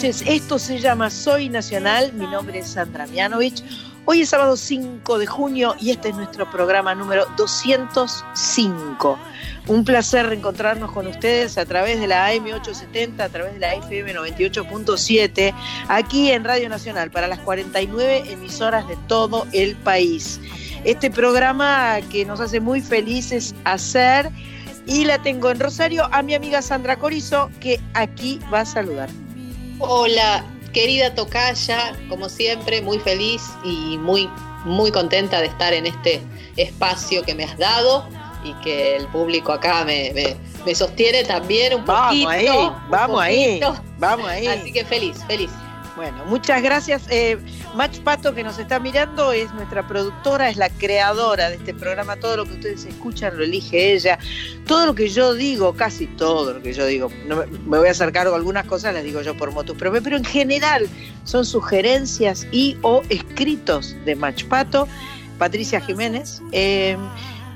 [0.00, 2.12] Esto se llama Soy Nacional.
[2.14, 3.62] Mi nombre es Sandra Mianovich.
[4.04, 9.18] Hoy es sábado 5 de junio y este es nuestro programa número 205.
[9.68, 14.14] Un placer reencontrarnos con ustedes a través de la AM870, a través de la FM
[14.14, 15.54] 98.7,
[15.86, 20.40] aquí en Radio Nacional, para las 49 emisoras de todo el país.
[20.84, 24.30] Este programa que nos hace muy felices hacer
[24.84, 29.08] y la tengo en Rosario a mi amiga Sandra Corizo, que aquí va a saludar.
[29.84, 34.30] Hola, querida Tocaya, como siempre, muy feliz y muy,
[34.64, 36.22] muy contenta de estar en este
[36.56, 38.08] espacio que me has dado
[38.44, 40.36] y que el público acá me,
[40.72, 42.46] sostiene también un vamos Ahí,
[42.88, 43.60] vamos ahí,
[43.98, 44.46] vamos ahí.
[44.46, 45.50] Así que feliz, feliz.
[45.96, 47.02] Bueno, muchas gracias.
[47.10, 47.36] Eh,
[47.74, 52.16] Mach Pato, que nos está mirando, es nuestra productora, es la creadora de este programa.
[52.16, 54.18] Todo lo que ustedes escuchan lo elige ella.
[54.66, 58.12] Todo lo que yo digo, casi todo lo que yo digo, me, voy a hacer
[58.12, 60.88] cargo algunas cosas, las digo yo por motus pero en general
[61.24, 64.86] son sugerencias y o escritos de Mach Pato,
[65.38, 66.42] Patricia Jiménez.
[66.52, 66.96] Eh,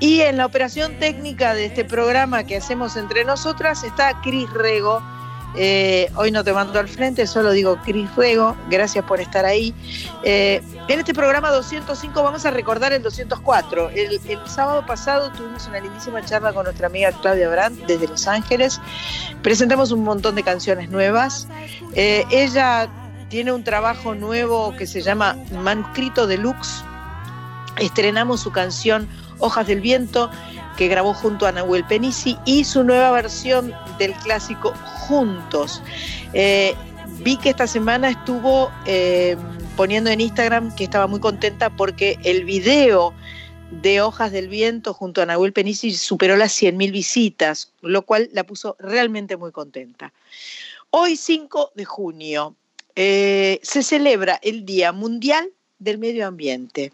[0.00, 5.02] y en la operación técnica de este programa que hacemos entre nosotras está Cris Rego
[5.56, 9.74] eh, hoy no te mando al frente, solo digo Cris Ruego, gracias por estar ahí.
[10.22, 13.90] Eh, en este programa 205 vamos a recordar el 204.
[13.90, 18.80] El, sábado pasado tuvimos una lindísima charla con nuestra amiga Claudia Brandt desde Los Ángeles.
[19.42, 21.48] Presentamos un montón de canciones nuevas.
[21.94, 22.88] Eh, ella
[23.28, 26.84] tiene un trabajo nuevo que se llama Manuscrito Deluxe.
[27.78, 29.08] Estrenamos su canción
[29.38, 30.30] Hojas del Viento
[30.76, 34.72] que grabó junto a Nahuel Penisi y su nueva versión del clásico
[35.06, 35.82] Juntos.
[36.32, 36.74] Eh,
[37.20, 39.36] vi que esta semana estuvo eh,
[39.76, 43.14] poniendo en Instagram que estaba muy contenta porque el video
[43.70, 48.44] de Hojas del Viento junto a Nahuel Penisi superó las 100.000 visitas, lo cual la
[48.44, 50.12] puso realmente muy contenta.
[50.90, 52.54] Hoy 5 de junio
[52.94, 56.92] eh, se celebra el Día Mundial del Medio Ambiente.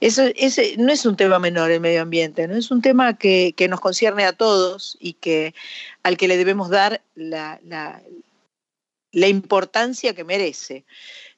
[0.00, 2.56] Eso, ese no es un tema menor el medio ambiente, ¿no?
[2.56, 5.54] es un tema que, nos concierne a todos y que
[6.02, 7.60] al que le debemos dar la,
[9.12, 10.84] importancia que merece.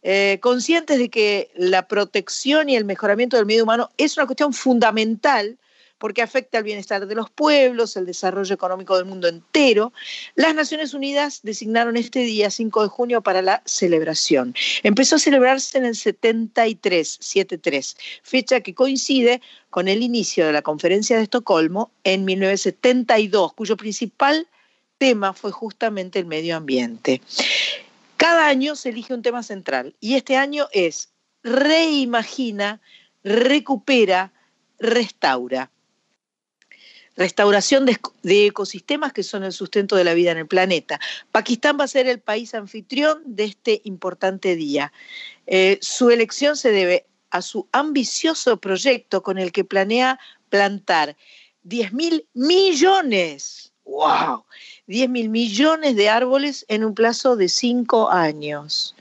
[0.03, 4.53] Eh, conscientes de que la protección y el mejoramiento del medio humano es una cuestión
[4.53, 5.59] fundamental
[6.01, 9.93] porque afecta al bienestar de los pueblos, el desarrollo económico del mundo entero.
[10.35, 14.55] Las Naciones Unidas designaron este día, 5 de junio, para la celebración.
[14.83, 20.63] Empezó a celebrarse en el 73, 73, fecha que coincide con el inicio de la
[20.63, 24.49] Conferencia de Estocolmo en 1972, cuyo principal
[24.97, 27.21] tema fue justamente el medio ambiente.
[28.17, 31.11] Cada año se elige un tema central y este año es
[31.43, 32.81] reimagina,
[33.23, 34.33] recupera,
[34.79, 35.71] restaura
[37.17, 41.01] restauración de, ecosistemas que son el sustento de la vida en el planeta.
[41.33, 44.93] Pakistán va a ser el país anfitrión de este importante día.
[45.47, 51.17] Eh, su elección se debe a su ambicioso proyecto con el que planea plantar
[51.63, 54.45] 10 mil millones, wow,
[54.87, 58.95] 10 mil millones de árboles en un plazo de cinco años.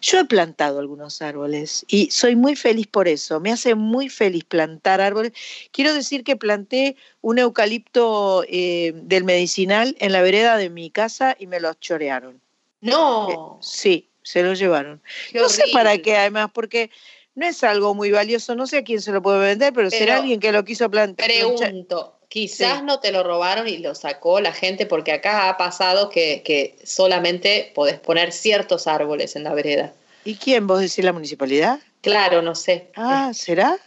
[0.00, 3.40] Yo he plantado algunos árboles y soy muy feliz por eso.
[3.40, 5.32] Me hace muy feliz plantar árboles.
[5.72, 11.36] Quiero decir que planté un eucalipto eh, del medicinal en la vereda de mi casa
[11.38, 12.40] y me lo chorearon.
[12.80, 13.28] No.
[13.30, 15.02] Eh, sí, se lo llevaron.
[15.34, 16.90] no sé para qué, además, porque
[17.34, 18.54] no es algo muy valioso.
[18.54, 20.90] No sé a quién se lo puede vender, pero, pero será alguien que lo quiso
[20.90, 21.26] plantar.
[21.26, 22.17] Pregunto.
[22.28, 26.78] Quizás no te lo robaron y lo sacó la gente porque acá ha pasado que,
[26.84, 29.94] solamente podés poner ciertos árboles en la vereda.
[30.24, 30.66] ¿Y quién?
[30.66, 31.80] ¿Vos decís la municipalidad?
[32.02, 32.90] Claro, no sé.
[32.96, 33.78] Ah, ¿será?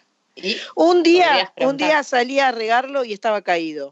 [0.75, 3.91] un día, un día salí a regarlo y estaba caído.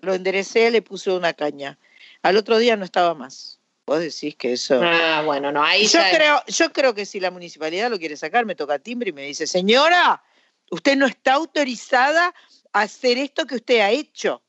[0.00, 1.78] Lo enderecé, le puse una caña.
[2.22, 3.60] Al otro día no estaba más.
[3.86, 4.80] Vos decís que eso.
[4.82, 8.46] Ah, bueno, no, ahí yo creo, yo creo que si la municipalidad lo quiere sacar,
[8.46, 10.22] me toca timbre y me dice, señora,
[10.70, 12.34] usted no está autorizada
[12.74, 14.42] hacer esto que usted ha hecho.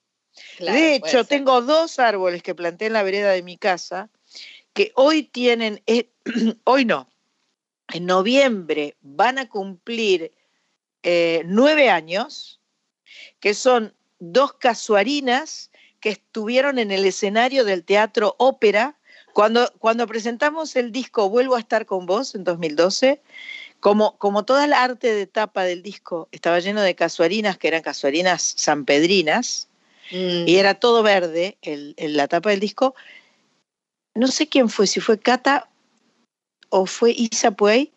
[0.60, 4.10] de hecho, tengo dos árboles que planté en la vereda de mi casa
[4.74, 6.10] que hoy tienen, eh,
[6.66, 7.10] hoy no,
[7.94, 10.34] en noviembre van a cumplir
[11.02, 12.60] eh, nueve años,
[13.40, 18.98] que son dos casuarinas que estuvieron en el escenario del Teatro Ópera.
[19.34, 23.22] Cuando, cuando presentamos el disco Vuelvo a estar con vos en 2012,
[23.86, 27.84] como, como toda la arte de tapa del disco estaba lleno de casuarinas, que eran
[27.84, 29.68] casuarinas sanpedrinas,
[30.10, 30.48] mm.
[30.48, 32.96] y era todo verde en la tapa del disco,
[34.16, 35.70] no sé quién fue, si fue Cata
[36.70, 37.92] o fue Isa Puey,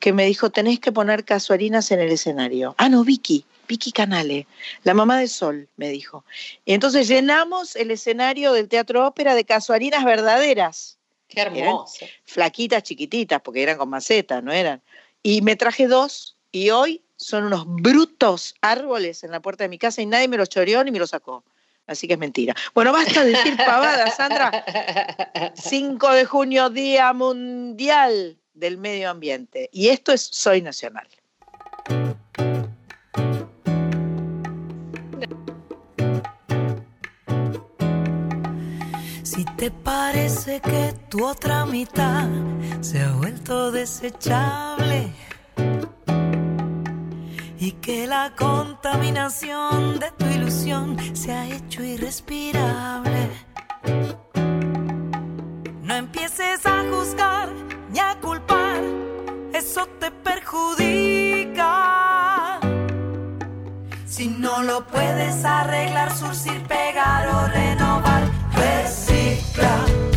[0.00, 2.74] que me dijo, tenés que poner casuarinas en el escenario.
[2.76, 3.46] Ah, no, Vicky.
[3.66, 4.46] Vicky Canale,
[4.82, 6.26] la mamá de Sol, me dijo.
[6.66, 10.98] Y entonces llenamos el escenario del Teatro Ópera de casuarinas verdaderas.
[11.26, 12.04] Qué hermoso.
[12.26, 14.82] flaquitas, chiquititas, porque eran con macetas, ¿no eran?
[15.22, 19.78] Y me traje dos y hoy son unos brutos árboles en la puerta de mi
[19.78, 21.44] casa y nadie me los choreó ni me los sacó.
[21.86, 22.54] Así que es mentira.
[22.74, 24.64] Bueno, basta de decir pavadas, Sandra.
[25.54, 29.68] 5 de junio, Día Mundial del Medio Ambiente.
[29.72, 31.08] Y esto es Soy Nacional.
[39.34, 42.28] Si te parece que tu otra mitad
[42.82, 45.10] se ha vuelto desechable
[47.58, 53.30] y que la contaminación de tu ilusión se ha hecho irrespirable.
[55.82, 57.48] No empieces a juzgar
[57.90, 58.82] ni a culpar,
[59.54, 61.70] eso te perjudica.
[64.04, 68.30] Si no lo puedes arreglar, surcir, pegar o renovar,
[69.54, 70.12] recicla.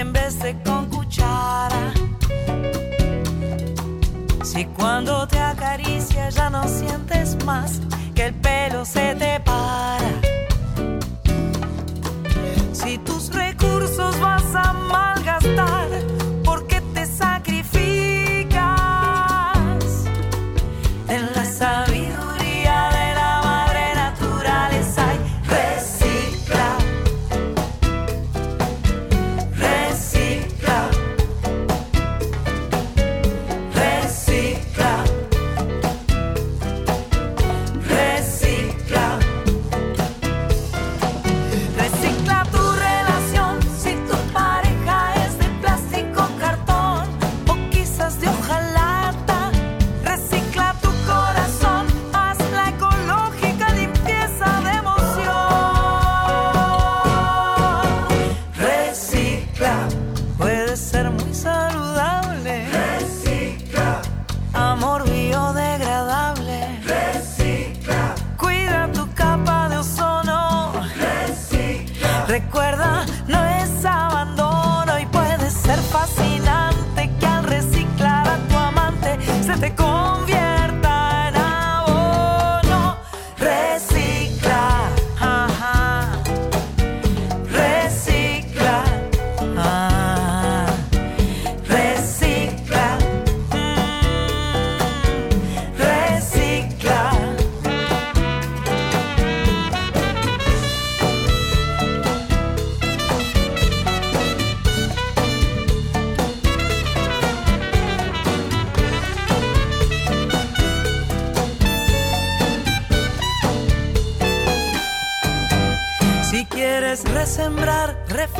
[0.00, 1.92] en vez de con cuchara.
[4.42, 7.80] Si cuando te acaricia ya no sientes más
[8.14, 9.99] que el pelo se te para.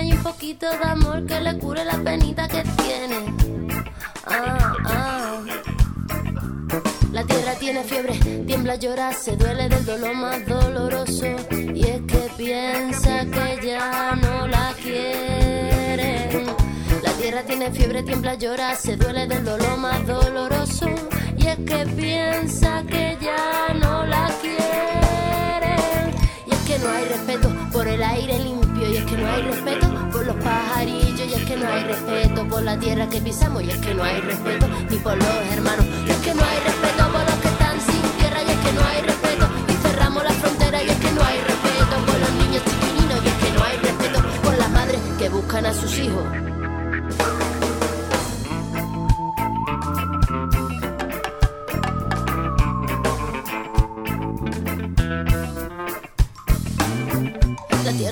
[0.02, 3.34] y un poquito de amor que le cure la penita que tiene.
[4.26, 5.42] Ah, ah.
[7.12, 8.14] La tierra tiene fiebre,
[8.46, 11.26] tiembla, llora, se duele del dolor más doloroso.
[11.74, 16.46] Y es que piensa que ya no la quieren.
[17.02, 20.88] La tierra tiene fiebre, tiembla, llora, se duele del dolor más doloroso.
[21.36, 26.14] Y es que piensa que ya no la quieren.
[26.46, 28.59] Y es que no hay respeto por el aire limpio.
[28.88, 31.28] Y es que no hay respeto por los pajarillos.
[31.28, 33.62] Y es que no hay respeto por la tierra que pisamos.
[33.62, 35.86] Y es que no hay respeto ni por los hermanos.
[36.06, 38.42] Y es que no hay respeto por los que están sin tierra.
[38.42, 39.48] Y es que no hay respeto.
[39.68, 40.82] Y cerramos la frontera.
[40.82, 43.24] Y es que no hay respeto por los niños chiquilinos.
[43.24, 46.49] Y es que no hay respeto por las madres que buscan a sus hijos.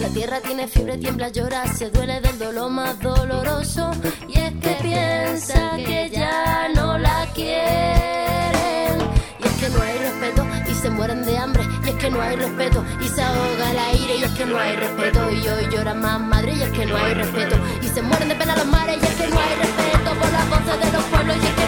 [0.00, 3.90] La tierra tiene fiebre, tiembla, llora, se duele del dolor más doloroso.
[4.28, 8.98] Y es que piensa que ya no la quieren.
[9.38, 11.62] Y es que no hay respeto y se mueren de hambre.
[11.84, 14.16] Y es que no hay respeto y se ahoga el aire.
[14.18, 16.54] Y es que no hay respeto y hoy llora más madre.
[16.54, 18.98] Y es que no hay respeto y se mueren de pena los mares.
[19.00, 21.36] Y es que no hay respeto por las voces de los pueblos.
[21.36, 21.63] Y es que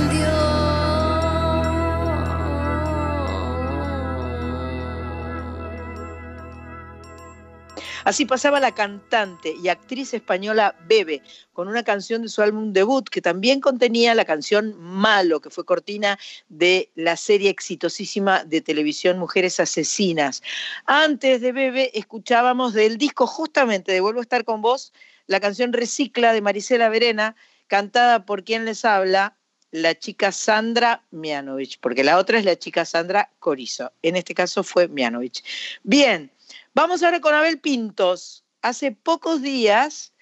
[8.05, 11.23] Así pasaba la cantante y actriz española Bebe
[11.53, 15.65] con una canción de su álbum debut que también contenía la canción Malo, que fue
[15.65, 20.43] cortina de la serie exitosísima de televisión Mujeres Asesinas.
[20.87, 24.93] Antes de Bebe escuchábamos del disco justamente de Vuelvo a estar con vos
[25.27, 27.37] la canción Recicla de Marisela Verena,
[27.71, 29.39] cantada por quien les habla,
[29.71, 33.93] la chica Sandra Mianovich, porque la otra es la chica Sandra Corizo.
[34.03, 35.45] En este caso fue Mianovich.
[35.85, 36.33] Bien,
[36.75, 38.45] vamos ahora con Abel Pintos.
[38.61, 40.13] Hace pocos días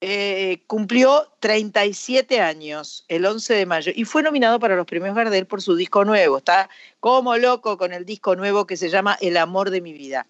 [0.00, 5.46] eh, cumplió 37 años, el 11 de mayo, y fue nominado para los premios Gardel
[5.46, 6.38] por su disco nuevo.
[6.38, 10.26] Está como loco con el disco nuevo que se llama El amor de mi vida.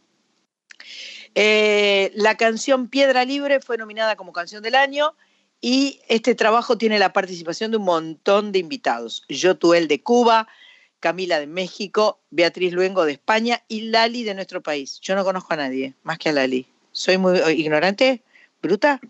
[1.34, 5.16] Eh, la canción Piedra Libre fue nominada como canción del año
[5.66, 9.24] y este trabajo tiene la participación de un montón de invitados.
[9.30, 10.46] Yotuel de Cuba,
[11.00, 14.98] Camila de México, Beatriz Luengo de España y Lali de nuestro país.
[15.00, 16.66] Yo no conozco a nadie más que a Lali.
[16.92, 18.22] ¿Soy muy ignorante?
[18.60, 19.00] ¿Bruta?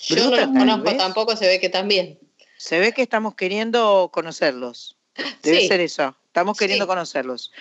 [0.00, 0.96] Yo no los conozco vez.
[0.96, 2.18] tampoco, se ve que también.
[2.56, 4.96] Se ve que estamos queriendo conocerlos.
[5.44, 5.68] Debe Sí.
[5.68, 6.16] ser eso.
[6.26, 6.88] Estamos queriendo Sí.
[6.88, 7.52] conocerlos.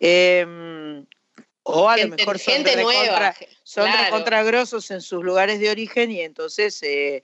[0.00, 1.04] Eh,
[1.62, 3.34] o a lo mejor son gente recontra- nueva,
[3.64, 4.04] son claro.
[4.04, 7.22] recontragrosos en sus lugares de origen y entonces, eh,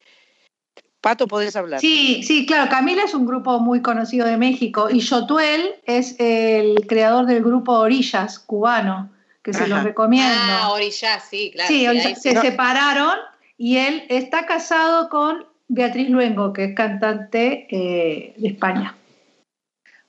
[1.04, 1.80] Pato, podés hablar.
[1.80, 6.76] Sí, sí, claro, Camila es un grupo muy conocido de México y Yotuel es el
[6.88, 9.10] creador del grupo Orillas cubano,
[9.42, 10.32] que se los recomiendo.
[10.34, 11.68] Ah, Orilla, sí, claro.
[11.68, 12.32] sí, se.
[12.32, 12.40] No.
[12.40, 13.18] separaron
[13.58, 18.94] y él está casado con Beatriz Luengo, que es cantante eh, de España.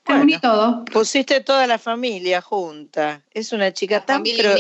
[0.06, 0.24] Te Bueno.
[0.24, 0.86] uní todo.
[0.86, 3.24] Pusiste toda la familia junta.
[3.34, 4.56] Es una chica La tan pro-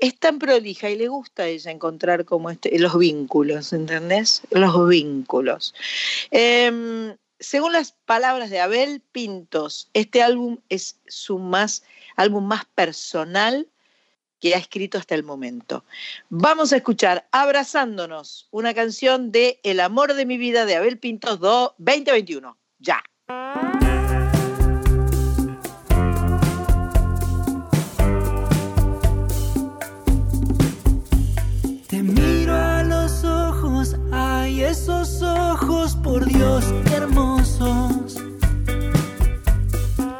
[0.00, 4.42] es tan prolija y le gusta a ella encontrar como este, los vínculos, ¿entendés?
[4.50, 5.72] Los vínculos.
[6.32, 11.84] Em, según las palabras de Abel Pintos, este álbum es su más,
[12.16, 13.68] álbum más personal
[14.40, 15.84] que ha escrito hasta el momento.
[16.28, 21.38] Vamos a escuchar Abrazándonos, una canción de El amor de mi vida de Abel Pintos
[21.38, 22.56] 2021.
[22.80, 23.02] Ya.
[36.08, 38.14] Por Dios, qué hermosos.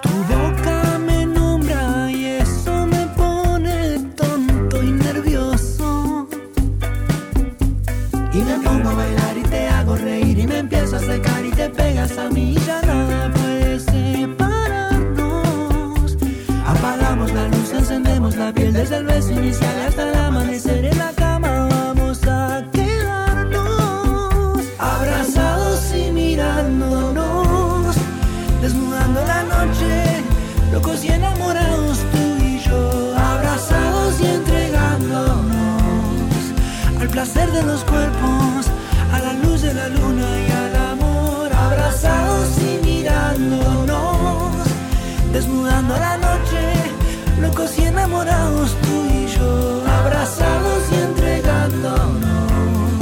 [0.03, 6.29] Tu boca me nombra y eso me pone tonto y nervioso.
[8.35, 11.53] Y me pongo a bailar y te hago reír y me empiezo a secar y
[11.53, 15.09] te pegas a mí ya nada puede separarnos.
[16.67, 20.18] Apagamos la luz, encendemos la piel desde el beso inicial hasta el
[37.29, 38.67] placer de los cuerpos,
[39.13, 44.55] a la luz de la luna y al amor, abrazados y mirándonos,
[45.33, 46.73] desnudando la noche,
[47.41, 52.93] locos y enamorados tú y yo, abrazados y entregándonos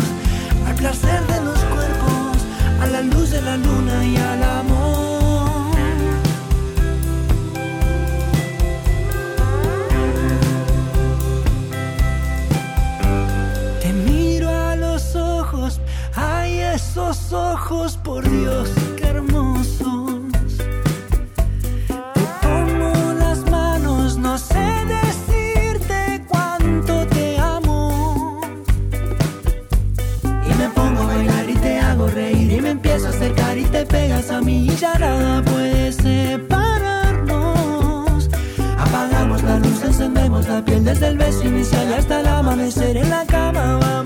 [0.66, 2.37] al placer de los cuerpos,
[2.80, 4.75] a la luz de la luna y al amor.
[17.32, 20.21] Ojos, por Dios, qué hermosos.
[22.15, 28.41] Te tomo las manos, no sé decirte cuánto te amo.
[30.23, 33.65] Y me pongo a bailar y te hago reír y me empiezo a acercar y
[33.65, 37.30] te pegas a mí y ya nada puede separarnos.
[38.78, 43.25] Apagamos la luz, encendemos la piel desde el beso inicial hasta el amanecer en la
[43.26, 43.78] cama.
[43.80, 44.05] Vamos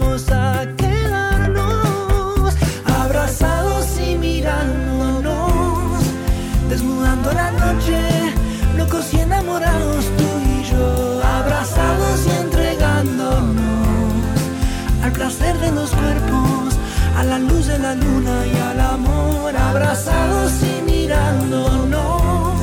[15.31, 16.75] placer de los cuerpos,
[17.17, 22.59] a la luz de la luna y al amor, abrazados y mirándonos,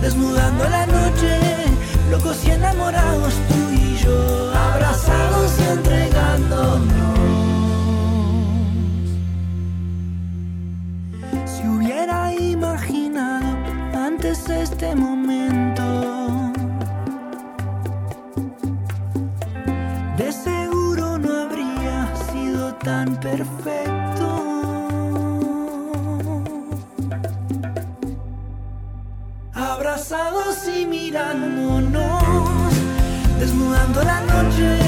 [0.00, 1.38] desnudando la noche,
[2.10, 6.82] locos y enamorados tú y yo, abrazados y entregándonos.
[11.44, 13.56] Si hubiera imaginado
[13.94, 15.71] antes este momento,
[23.10, 24.28] perfecto.
[29.54, 32.72] Abrazados y mirándonos,
[33.40, 34.78] desnudando la noche,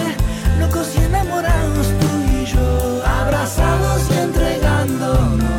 [0.60, 2.06] locos y enamorados tú
[2.40, 5.50] y yo, abrazados y entregándonos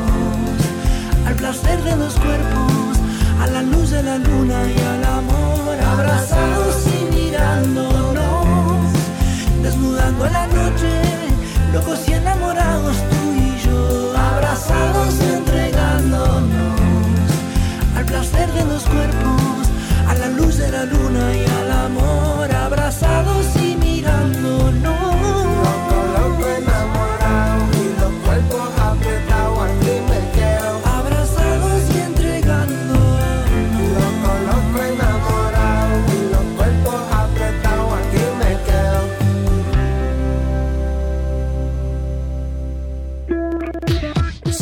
[1.28, 2.98] al placer de los cuerpos,
[3.41, 8.94] a la luz de la luna y al amor, abrazados y mirándonos,
[9.62, 11.14] desnudando la noche,
[11.75, 16.79] locos y enamorados tú y yo, abrazados entregándonos
[17.97, 19.67] al placer de los cuerpos,
[20.07, 22.55] a la luz de la luna y al amor,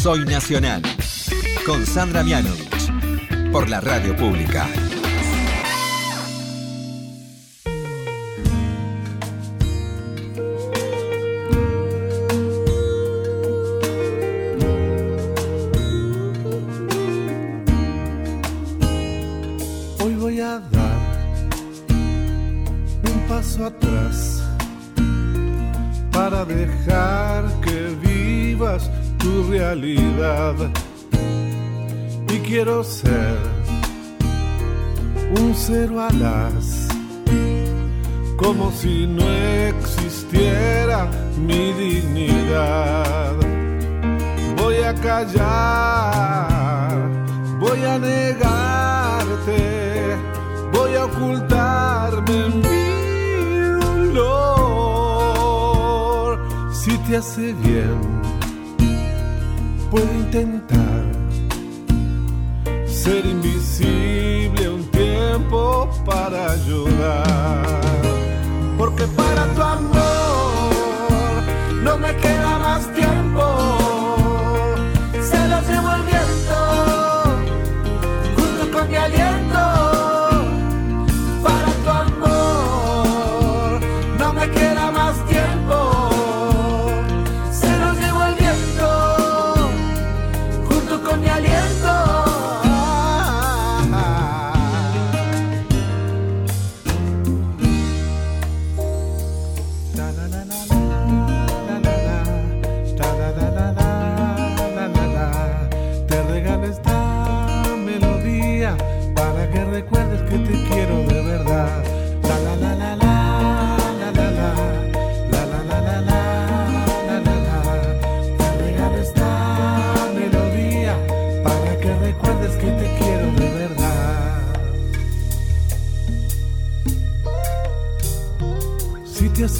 [0.03, 0.81] Soy Nacional.
[1.65, 2.91] Con Sandra Mianovich.
[3.53, 4.67] Por la radio pública.
[38.53, 39.27] Como si no
[39.67, 43.33] existiera mi dignidad.
[44.57, 45.39] Voy a callar,
[47.59, 49.57] voy a negarte,
[50.71, 52.85] voy a ocultarme en mi
[54.13, 54.77] dolor.
[56.73, 57.99] Si te hace bien,
[59.89, 61.03] puedo intentar
[62.85, 67.42] ser invisible un tiempo para llorar.
[69.23, 69.72] Para tu amor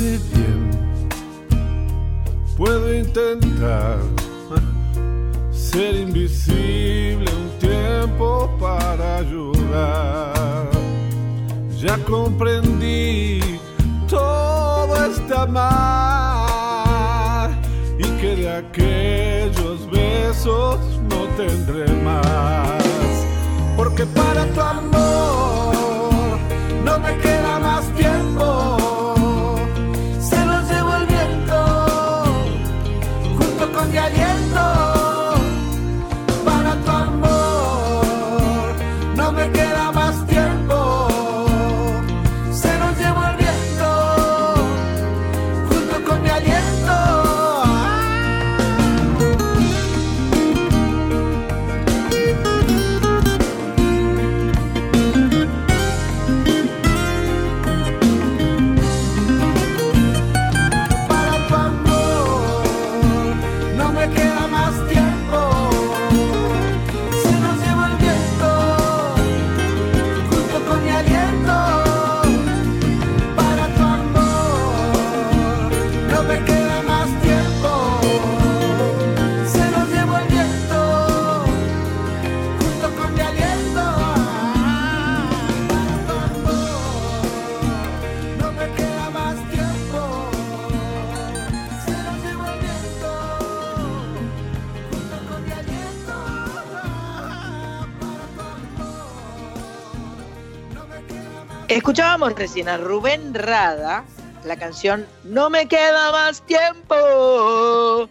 [0.03, 0.69] bien,
[2.57, 3.99] puedo intentar
[5.51, 10.69] ser invisible un tiempo para ayudar.
[11.79, 12.82] Ya comprendí
[101.83, 104.05] Escuchábamos recién a Rubén Rada,
[104.45, 108.09] la canción No me queda más tiempo,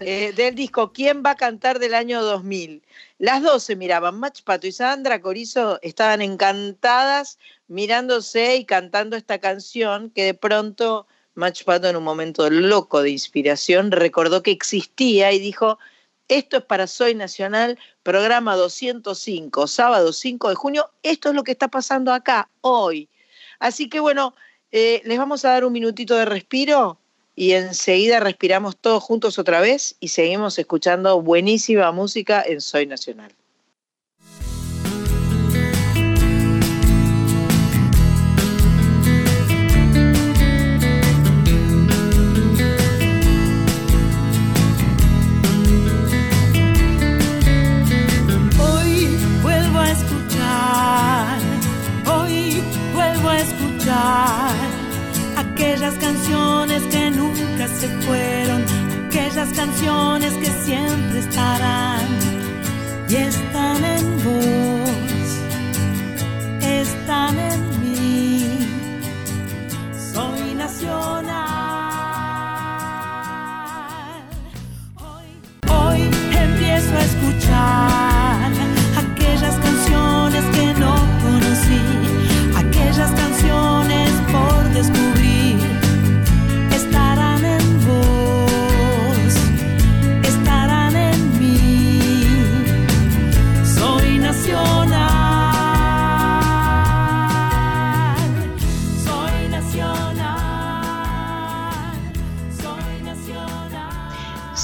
[0.00, 2.82] eh, del disco ¿Quién va a cantar del año 2000?
[3.18, 9.38] Las dos se miraban, Mach Pato y Sandra Corizo estaban encantadas mirándose y cantando esta
[9.38, 15.30] canción que de pronto Mach Pato en un momento loco de inspiración recordó que existía
[15.32, 15.78] y dijo,
[16.30, 20.90] esto es para Soy Nacional, programa 205, sábado 5 de junio.
[21.02, 23.09] Esto es lo que está pasando acá hoy.
[23.60, 24.34] Así que bueno,
[24.72, 26.98] eh, les vamos a dar un minutito de respiro
[27.36, 33.32] y enseguida respiramos todos juntos otra vez y seguimos escuchando buenísima música en Soy Nacional.
[57.80, 58.62] Se fueron,
[59.06, 62.02] aquellas canciones que siempre estarán
[63.08, 65.40] y están en vos,
[66.62, 68.58] están en mí.
[70.12, 71.30] Soy nacional.
[75.66, 76.00] Hoy
[76.36, 78.09] empiezo a escuchar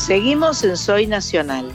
[0.07, 1.69] Seguimos en Soy Nacional,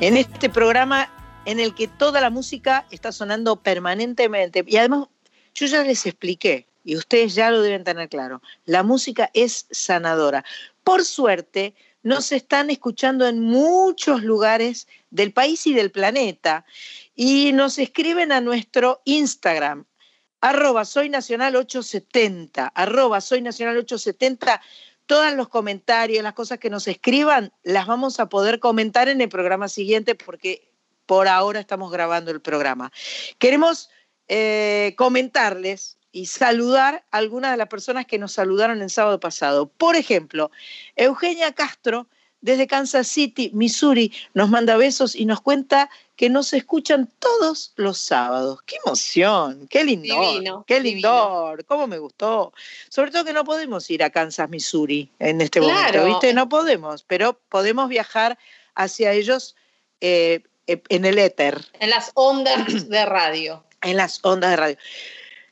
[0.00, 1.08] en este programa
[1.44, 4.64] en el que toda la música está sonando permanentemente.
[4.66, 5.06] Y además,
[5.54, 10.44] yo ya les expliqué, y ustedes ya lo deben tener claro, la música es sanadora.
[10.82, 16.64] Por suerte, nos están escuchando en muchos lugares del país y del planeta.
[17.14, 19.84] y nos escriben a nuestro Instagram,
[20.40, 24.60] arroba soy nacional 870, arroba soy nacional 870.
[25.08, 29.30] Todos los comentarios, las cosas que nos escriban, las vamos a poder comentar en el
[29.30, 30.70] programa siguiente porque
[31.06, 32.92] por ahora estamos grabando el programa.
[33.38, 33.88] Queremos
[34.28, 39.70] eh, comentarles y saludar a algunas de las personas que nos saludaron el sábado pasado.
[39.70, 40.50] Por ejemplo,
[40.94, 42.06] Eugenia Castro,
[42.42, 47.96] desde Kansas City, Missouri, nos manda besos y nos cuenta que nos escuchan todos los
[47.96, 48.60] sábados.
[48.66, 49.68] ¡Qué emoción!
[49.70, 50.64] ¡Qué lindo!
[50.66, 51.54] ¡Qué lindo!
[51.68, 52.52] ¿Cómo me gustó?
[52.88, 56.34] Sobre todo que no podemos ir a Kansas, Missouri en este momento, ¿viste?
[56.34, 58.36] No podemos, pero podemos viajar
[58.74, 59.54] hacia ellos
[60.00, 61.64] eh, en el éter.
[61.78, 63.62] En las ondas de radio.
[63.82, 64.76] En las ondas de radio.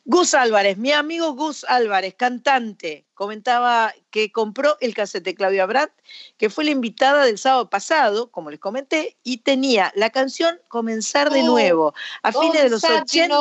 [0.08, 5.92] Gus Álvarez, mi amigo Gus Álvarez, cantante, comentaba que compró el casete Claudia Brandt,
[6.38, 11.30] que fue la invitada del sábado pasado, como les comenté, y tenía la canción Comenzar
[11.30, 13.36] de oh, nuevo, a fines de los 80,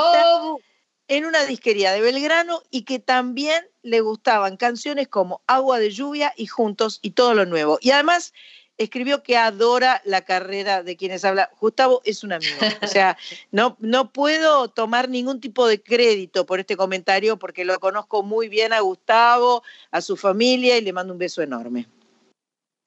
[1.08, 6.34] en una disquería de Belgrano, y que también le gustaban canciones como Agua de Lluvia
[6.36, 7.78] y Juntos y todo lo nuevo.
[7.80, 8.34] Y además
[8.78, 11.52] escribió que adora la carrera de quienes habla.
[11.60, 12.58] Gustavo es un amigo.
[12.82, 13.18] O sea,
[13.52, 18.50] no, no puedo tomar ningún tipo de crédito por este comentario porque lo conozco muy
[18.50, 21.88] bien a Gustavo, a su familia y le mando un beso enorme.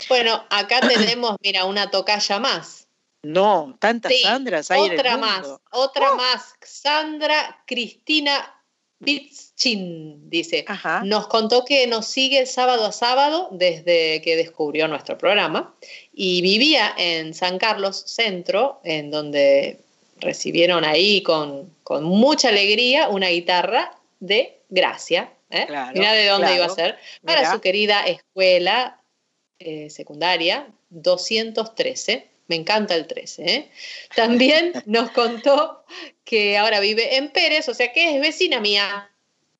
[0.09, 2.87] Bueno, acá tenemos, mira, una tocaya más.
[3.22, 6.16] No, tantas Sandras hay Otra en el más, otra oh.
[6.16, 6.55] más.
[6.62, 8.58] Sandra Cristina
[9.01, 10.65] Bitzchin dice,
[11.05, 15.75] nos contó que nos sigue sábado a sábado desde que descubrió nuestro programa
[16.13, 19.81] y vivía en San Carlos Centro, en donde
[20.17, 25.33] recibieron ahí con, mucha alegría una guitarra de Gracia.
[25.51, 25.67] ¿eh?
[25.95, 26.99] Mira de dónde iba a ser.
[27.25, 29.01] Para su querida escuela
[29.61, 33.45] eh, secundaria 213 me encanta el 13.
[33.45, 33.71] ¿eh?
[34.17, 35.85] También nos contó
[36.25, 39.11] que ahora vive en Pérez, o sea que es vecina mía.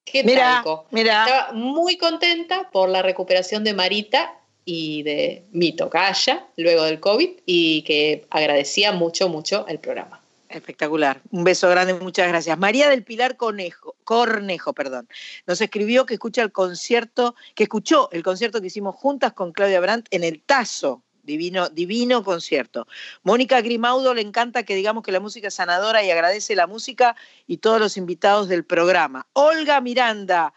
[0.05, 1.27] Qué mira, mira.
[1.27, 7.31] Estaba muy contenta por la recuperación de Marita y de mi tocaya luego del COVID
[7.45, 10.23] y que agradecía mucho, mucho el programa.
[10.49, 11.21] Espectacular.
[11.31, 12.57] Un beso grande, muchas gracias.
[12.59, 15.07] María del Pilar Conejo, Cornejo, perdón,
[15.47, 19.81] nos escribió que escucha el concierto, que escuchó el concierto que hicimos juntas con Claudia
[19.81, 21.03] Brandt en el Tazo,
[21.37, 22.87] Divino, concierto.
[23.23, 27.15] Mónica Grimaudo le encanta que digamos que la música es sanadora y agradece la música
[27.47, 29.27] y todos los invitados del programa.
[29.35, 30.55] Olga Miranda,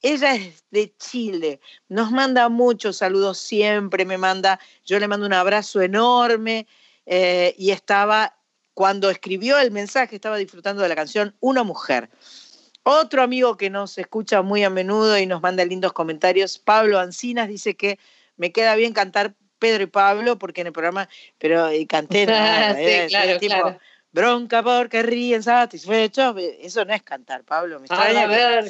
[0.00, 5.32] ella es de Chile, nos manda muchos saludos siempre, me manda, yo le mando un
[5.32, 6.66] abrazo enorme
[7.06, 8.36] eh, y estaba,
[8.74, 12.10] cuando escribió el mensaje, estaba disfrutando de la canción Una mujer.
[12.84, 17.48] Otro amigo que nos escucha muy a menudo y nos manda lindos comentarios, Pablo Ancinas,
[17.48, 18.00] dice que
[18.36, 23.06] me queda bien cantar Pedro y Pablo, porque en el programa, pero canté nada, sí,
[23.08, 23.78] claro, tipo,
[24.10, 28.24] bronca porque ríen satisfechos, eso no es cantar, Pablo, me extraña.
[28.24, 28.68] haber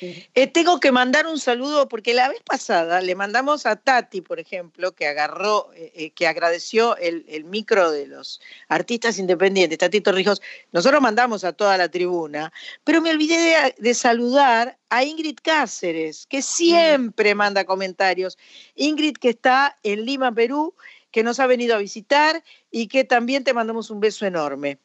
[0.00, 4.38] Eh, tengo que mandar un saludo porque la vez pasada le mandamos a Tati, por
[4.38, 10.40] ejemplo, que agarró, eh, eh, que agradeció el, micro de los artistas independientes, Tati Torrijos.
[10.72, 12.52] Nosotros mandamos a toda la tribuna,
[12.84, 18.38] pero me olvidé de, saludar a Ingrid Cáceres, que siempre manda comentarios.
[18.74, 20.74] Ingrid que está en Lima, Perú,
[21.10, 24.78] que nos ha venido a visitar y que también te mandamos un beso enorme.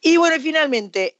[0.00, 1.16] Y bueno, finalmente,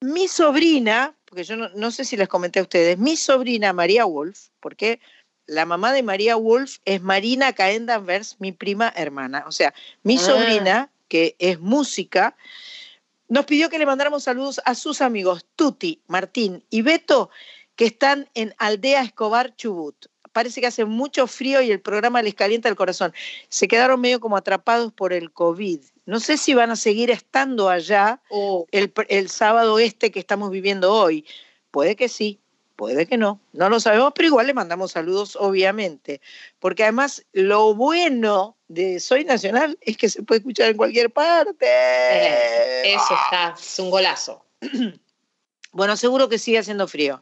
[0.00, 4.46] mi sobrina, porque yo no, sé si les comenté a ustedes, mi sobrina María Wolf,
[4.58, 5.00] porque
[5.44, 9.44] la mamá de María Wolf es Marina Caendanvers, mi prima hermana.
[9.46, 10.20] O sea, mi ah.
[10.20, 12.38] sobrina, que es música,
[13.28, 17.28] nos pidió que le mandáramos saludos a sus amigos Tuti, Martín y Beto,
[17.74, 20.06] que están en Aldea Escobar Chubut.
[20.36, 23.14] Parece que hace mucho frío y el programa les calienta el corazón.
[23.48, 27.68] Se quedaron medio como atrapados por el COVID no sé si van a seguir estando
[27.68, 28.64] allá oh.
[28.70, 31.26] el, sábado este que estamos viviendo hoy.
[31.72, 32.40] Puede que sí,
[32.76, 36.20] puede que no, no lo sabemos, pero igual le mandamos saludos, obviamente,
[36.60, 41.66] porque además lo bueno de Soy Nacional es que se puede escuchar en cualquier parte.
[41.68, 44.44] Eh, eso está, es un golazo.
[45.72, 47.20] Bueno, seguro que sigue haciendo frío.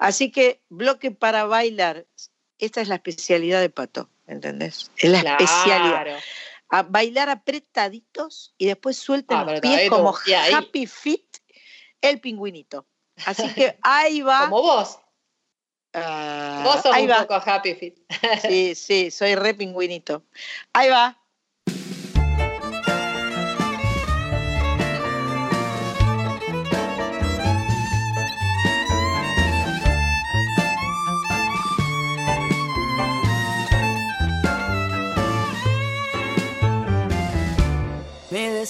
[0.00, 2.04] Así que bloque para bailar,
[2.64, 4.90] esta es la especialidad de Pato, ¿entendés?
[4.96, 6.18] Es la especialidad
[6.72, 10.14] a bailar apretaditos y después suelten ah, los pies como
[10.54, 11.36] happy fit
[12.00, 12.86] el pingüinito.
[13.26, 14.48] Así que ahí va.
[14.48, 14.98] Como vos.
[15.94, 17.98] Uh, vos sos un poco happy fit.
[18.40, 20.24] sí, sí, soy re pingüinito.
[20.72, 21.21] Ahí va.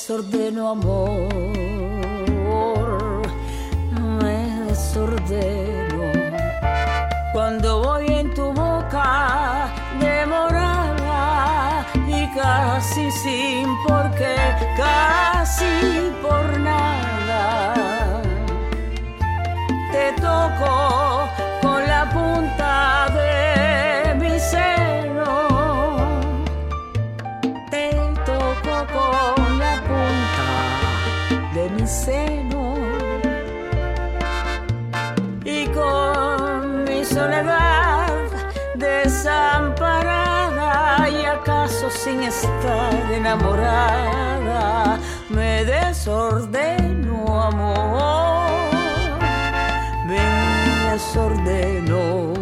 [0.02, 1.28] desordeno amor,
[4.20, 6.02] me desordeno.
[7.32, 14.34] Cuando voy en tu boca demorada y casi sin por qué,
[14.76, 17.72] casi por nada,
[19.92, 21.41] te toco
[35.44, 38.08] y con mi soledad
[38.76, 40.00] desamparada
[41.10, 48.50] y acaso sin estar enamorada me desordeno amor.
[50.06, 52.41] Me desordeno.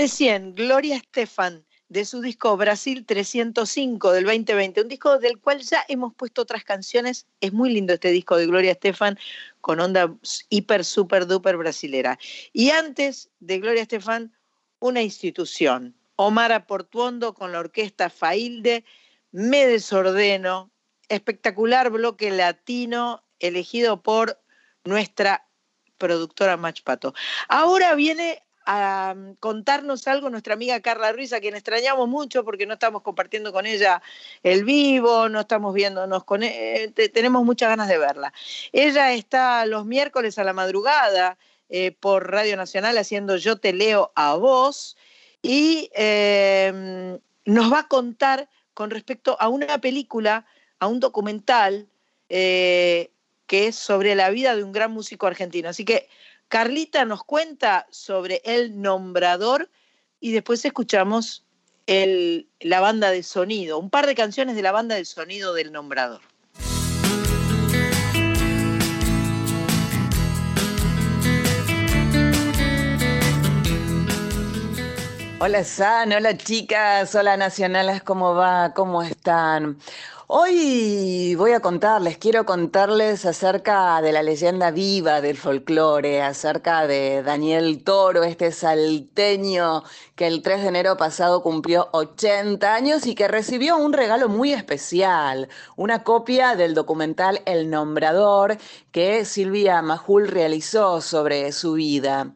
[0.00, 5.84] Recién, Gloria Estefan, de su disco Brasil 305 del 2020, un disco del cual ya
[5.88, 7.26] hemos puesto otras canciones.
[7.42, 9.18] Es muy lindo este disco de Gloria Estefan,
[9.60, 10.16] con onda
[10.48, 12.18] hiper, super, duper brasilera.
[12.54, 14.32] Y antes de Gloria Estefan,
[14.78, 18.86] una institución, Omar Portuondo con la orquesta Failde,
[19.32, 20.70] Me Desordeno,
[21.10, 24.40] espectacular bloque latino elegido por
[24.82, 25.46] nuestra
[25.98, 27.12] productora Mach Pato.
[27.48, 28.42] Ahora viene
[28.72, 33.02] a mm, contarnos algo nuestra amiga Carla Ruiz, a quien extrañamos mucho porque no estamos
[33.02, 34.00] compartiendo con ella
[34.44, 38.32] el vivo, no estamos viéndonos con e- te- tenemos muchas ganas de verla.
[38.72, 41.36] Ella está los miércoles a la madrugada
[41.68, 44.96] eh, por Radio Nacional haciendo Yo te leo a vos
[45.42, 50.46] y eh, nos va a contar con respecto a una película,
[50.78, 51.88] a un documental
[52.28, 53.10] eh,
[53.46, 55.68] que es sobre la vida de un gran músico argentino.
[55.68, 56.08] Así que
[56.50, 59.70] Carlita nos cuenta sobre el nombrador
[60.18, 61.46] y después escuchamos
[61.86, 66.20] la banda de sonido, un par de canciones de la banda de sonido del nombrador.
[75.38, 78.74] Hola San, hola chicas, hola nacionales, ¿cómo va?
[78.74, 79.78] ¿Cómo están?
[80.32, 87.24] Hoy voy a contarles, quiero contarles acerca de la leyenda viva del folclore, acerca de
[87.24, 89.82] Daniel Toro, este salteño
[90.14, 94.52] que el 3 de enero pasado cumplió 80 años y que recibió un regalo muy
[94.52, 98.56] especial, una copia del documental El Nombrador
[98.92, 102.30] que Silvia Majul realizó sobre su vida.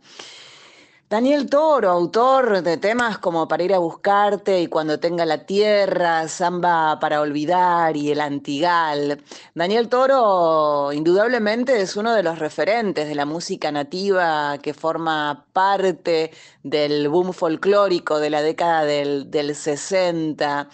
[1.10, 6.26] Daniel Toro, autor de temas como Para ir a buscarte y Cuando tenga la tierra,
[6.28, 9.22] Samba para olvidar y El Antigal.
[9.54, 16.32] Daniel Toro indudablemente es uno de los referentes de la música nativa que forma parte
[16.62, 20.68] del boom folclórico de la década del, del 60.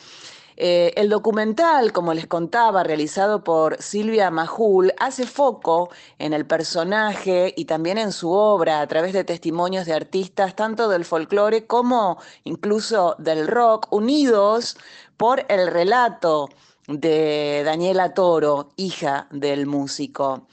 [0.62, 5.88] Eh, el documental, como les contaba, realizado por Silvia Majul, hace foco
[6.18, 10.90] en el personaje y también en su obra a través de testimonios de artistas tanto
[10.90, 14.76] del folclore como incluso del rock, unidos
[15.16, 16.50] por el relato
[16.86, 20.46] de Daniela Toro, hija del músico.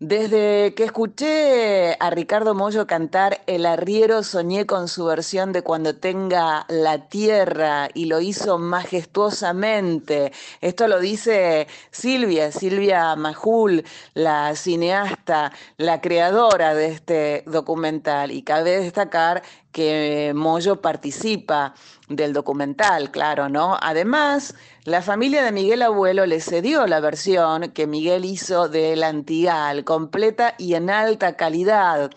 [0.00, 5.94] Desde que escuché a Ricardo Mollo cantar El arriero, soñé con su versión de Cuando
[5.94, 10.32] tenga la tierra y lo hizo majestuosamente.
[10.60, 13.84] Esto lo dice Silvia, Silvia Majul,
[14.14, 18.32] la cineasta, la creadora de este documental.
[18.32, 21.74] Y cabe destacar que Moyo participa
[22.08, 23.76] del documental, claro, ¿no?
[23.80, 29.82] Además, la familia de Miguel Abuelo le cedió la versión que Miguel hizo del Antigal,
[29.82, 32.10] completa y en alta calidad.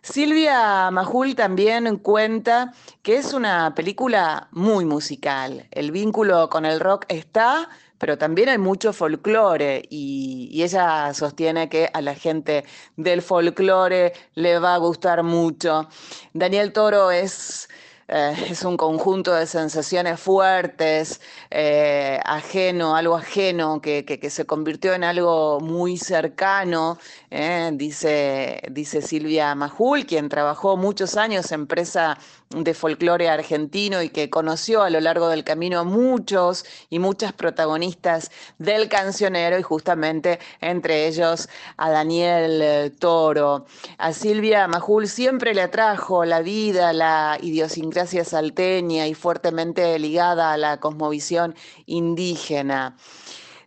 [0.00, 2.72] Silvia Majul también cuenta
[3.02, 5.68] que es una película muy musical.
[5.72, 11.90] El vínculo con el rock está, pero también hay mucho folclore y, ella sostiene que
[11.92, 12.64] a la gente
[12.96, 15.86] del folclore le va a gustar mucho.
[16.32, 17.68] Daniel Toro es
[18.12, 21.20] eh, es un conjunto de sensaciones fuertes,
[21.50, 26.98] eh, ajeno, algo ajeno, que, se convirtió en algo muy cercano,
[27.30, 32.18] eh, dice, dice Silvia Majul, quien trabajó muchos años en empresa
[32.50, 37.32] de folclore argentino y que conoció a lo largo del camino a muchos y muchas
[37.32, 43.66] protagonistas del cancionero y justamente entre ellos a Daniel eh, Toro.
[43.98, 50.56] A Silvia Majul siempre le atrajo la vida, la idiosincrasia salteña y fuertemente ligada a
[50.56, 51.39] la cosmovisión
[51.86, 52.96] indígena.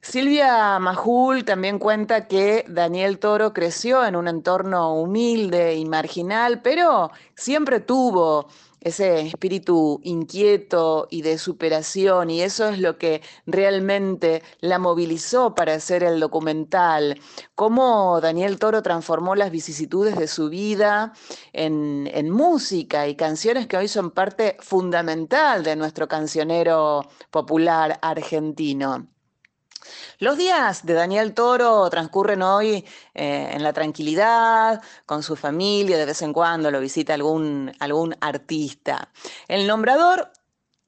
[0.04, 7.10] Silvia Majul también cuenta que Daniel Toro creció en un entorno humilde y marginal, pero
[7.36, 8.48] siempre tuvo
[8.82, 15.76] ese espíritu inquieto y de superación, y eso es lo que realmente la movilizó para
[15.76, 17.18] hacer el documental,
[17.56, 21.14] cómo Daniel Toro transformó las vicisitudes de su vida
[21.54, 29.13] en, en música y canciones que hoy son parte fundamental de nuestro cancionero popular argentino.
[30.20, 36.06] Los días de Daniel Toro transcurren hoy eh, en la tranquilidad, con su familia, de
[36.06, 39.10] vez en cuando lo visita algún, algún artista.
[39.48, 40.32] El nombrador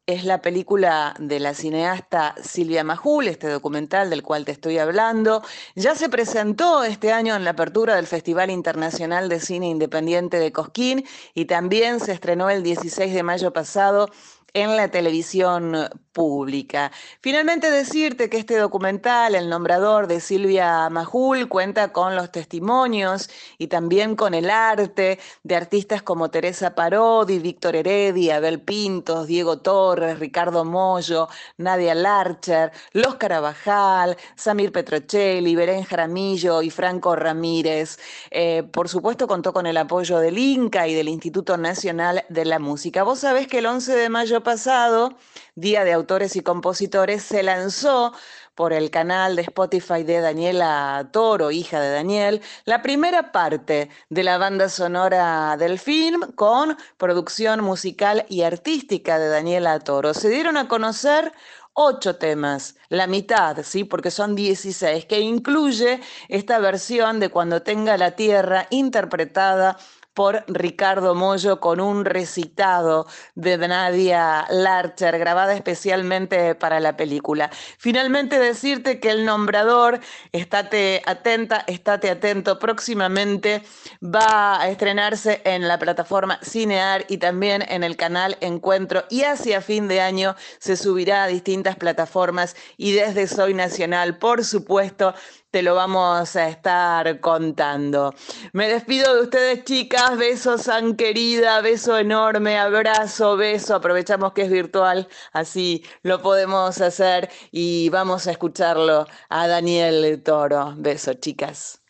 [0.08, 5.42] es la película de la cineasta Silvia Majul, este documental del cual te estoy hablando.
[5.76, 10.52] Ya se presentó este año en la apertura del Festival Internacional de Cine Independiente de
[10.52, 14.10] Cosquín y también se estrenó el 16 de mayo pasado
[14.54, 16.94] en la televisión pública.
[17.20, 23.68] Finalmente decirte que este documental, El Nombrador de Silvia Majul, cuenta con los testimonios y
[23.68, 30.18] también con el arte de artistas como Teresa Parodi, Víctor Heredia, Abel Pintos, Diego Torres,
[30.18, 38.00] Ricardo Mollo, Nadia Larcher, Los Carabajal, Samir Petrocelli, Berén Jaramillo y Franco Ramírez.
[38.32, 42.60] Eh, por supuesto contó con el apoyo del INCA y del Instituto Nacional de la
[42.60, 43.04] Música.
[43.04, 45.18] Vos sabés que el 11 de mayo pasado,
[45.58, 48.12] Día de Autores y Compositores, se lanzó
[48.56, 54.24] por el canal de Spotify de Daniela Toro, hija de Daniel, la primera parte de
[54.24, 60.14] la banda sonora del film con producción musical y artística de Daniela Toro.
[60.14, 61.32] Se dieron a conocer
[61.72, 63.86] ocho temas, la mitad, ¿sí?
[63.86, 69.78] Porque son 16, que incluye esta versión de Cuando tenga la tierra interpretada
[70.16, 73.06] por Ricardo Mollo con un recitado
[73.36, 77.52] de Nadia Larcher, grabada especialmente para la película.
[77.78, 80.00] Finalmente decirte que el nombrador,
[80.32, 83.62] estate atenta, estate atento, próximamente
[84.02, 89.62] va a estrenarse en la plataforma Cinear y también en el canal Encuentro y hacia
[89.62, 95.14] fin de año se subirá a distintas plataformas y desde Soy Nacional, por supuesto,
[95.56, 98.14] te lo vamos a estar contando.
[98.52, 100.18] Me despido de ustedes, chicas.
[100.18, 101.62] Besos, San querida.
[101.62, 102.58] Beso enorme.
[102.60, 103.76] Abrazo, beso.
[103.76, 110.74] Aprovechamos que es virtual, así lo podemos hacer y vamos a escucharlo a Daniel Toro.
[110.76, 111.82] Beso, chicas.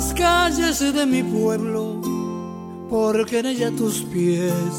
[0.00, 2.00] Las calles de mi pueblo,
[2.88, 4.72] porque en ella tus pies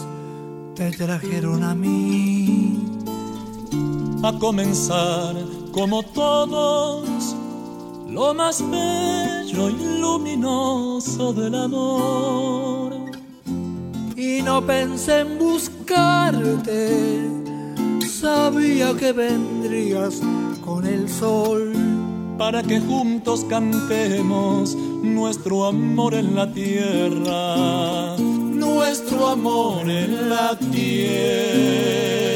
[0.74, 2.80] te trajeron a mí.
[4.24, 5.36] a comenzar
[5.72, 7.36] como todos
[8.10, 12.94] lo más bello y luminoso del amor.
[14.16, 17.30] Y no pensé en buscarte,
[18.08, 20.20] sabía que vendrías
[20.66, 22.01] con el sol.
[22.38, 32.31] Para que juntos cantemos nuestro amor en la tierra, nuestro amor en la tierra.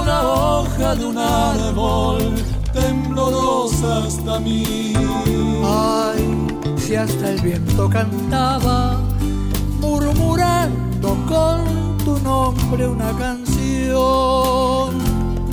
[0.00, 2.34] Como la hoja de un árbol,
[2.72, 4.92] temblorosa hasta mí.
[5.64, 6.46] Ay,
[6.78, 9.00] si hasta el viento cantaba,
[9.80, 13.50] murmurando con tu nombre una canción.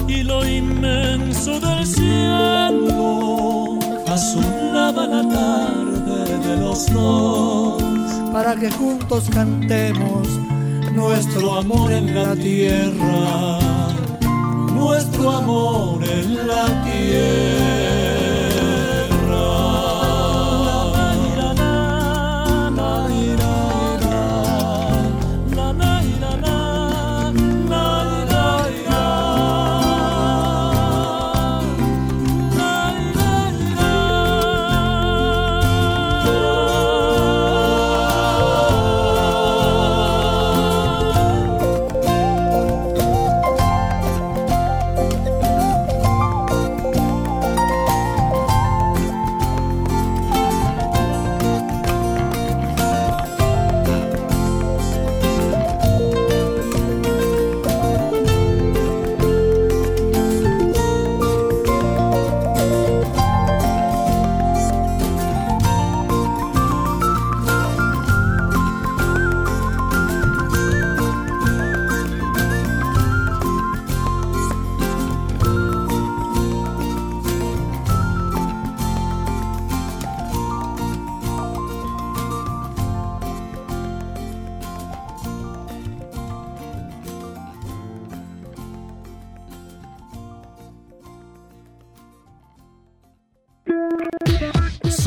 [0.08, 7.84] Y lo inmenso del cielo azulaba la tarde de los dos.
[8.32, 10.28] Para que juntos cantemos
[10.98, 13.60] Nuestro amor en la tierra,
[14.88, 16.66] nuestro amor en la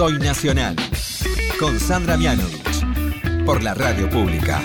[0.00, 0.76] Soy Nacional.
[1.58, 3.44] Con Sandra Mianovich.
[3.44, 4.62] Por la radio pública.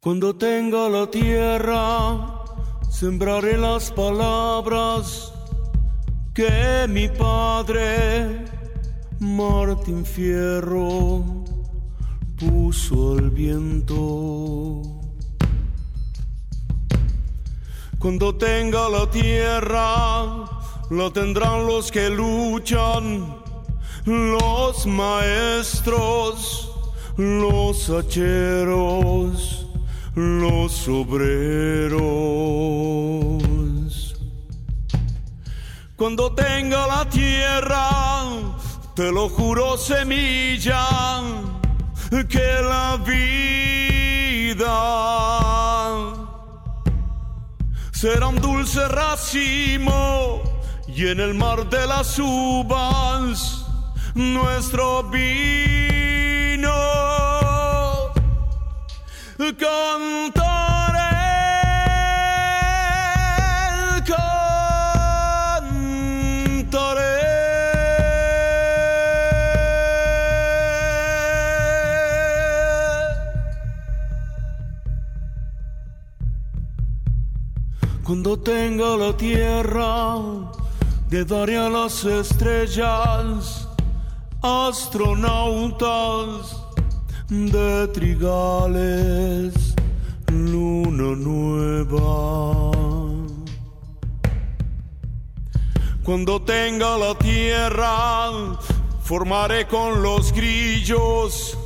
[0.00, 2.42] Cuando tenga la tierra,
[2.88, 5.34] sembraré las palabras
[6.32, 8.46] que mi padre,
[9.20, 11.44] Martín Fierro,
[12.38, 14.80] puso al viento.
[17.98, 20.63] Cuando tenga la tierra,
[20.94, 23.36] la tendrán los que luchan,
[24.06, 26.70] los maestros,
[27.16, 29.66] los hacheros,
[30.14, 32.02] los obreros.
[35.96, 38.22] Cuando tenga la tierra,
[38.94, 40.86] te lo juro semilla,
[42.28, 44.44] que la vida
[47.90, 50.53] será un dulce racimo
[50.96, 53.66] y en el mar de las uvas
[54.14, 56.70] nuestro vino.
[59.58, 60.54] Cantaré.
[78.04, 80.53] Cuando tenga la tierra,
[81.14, 83.68] le daré a las estrellas,
[84.42, 85.86] astronautas
[87.28, 89.76] de trigales,
[90.26, 92.72] luna nueva.
[96.02, 98.32] Cuando tenga la tierra,
[99.04, 101.56] formaré con los grillos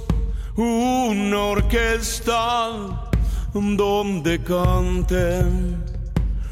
[0.57, 3.09] una orquesta
[3.55, 5.88] donde canten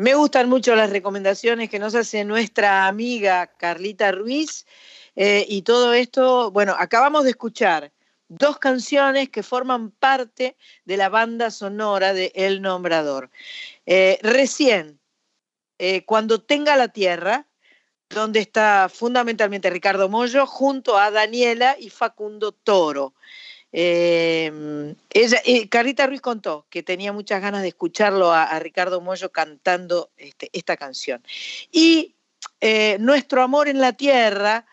[0.00, 4.64] Me gustan mucho las recomendaciones que nos hace nuestra amiga Carlita Ruiz.
[5.22, 7.92] Eh, y todo esto, bueno, acabamos de escuchar
[8.30, 10.56] dos canciones que forman parte
[10.86, 13.28] de la banda sonora de El Nombrador.
[13.84, 14.98] Eh, recién,
[15.78, 17.46] eh, cuando tenga la tierra,
[18.08, 23.12] donde está fundamentalmente Ricardo Mollo, junto a Daniela y Facundo Toro.
[23.72, 30.48] Eh, ella, Ruiz contó que tenía muchas ganas de escucharlo a, Ricardo Mollo cantando este,
[30.54, 31.22] esta canción.
[31.70, 32.14] Y
[32.98, 34.64] Nuestro Amor en la Tierra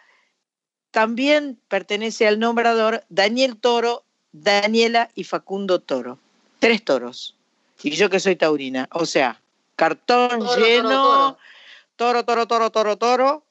[0.97, 6.17] también pertenece al nombrador Daniel Toro, Daniela y Facundo Toro.
[6.57, 7.35] Tres toros.
[7.83, 8.89] Y yo que soy taurina.
[8.91, 9.39] O sea,
[9.75, 11.37] cartón Toro, lleno,
[11.97, 13.43] toro, toro, toro, toro, toro.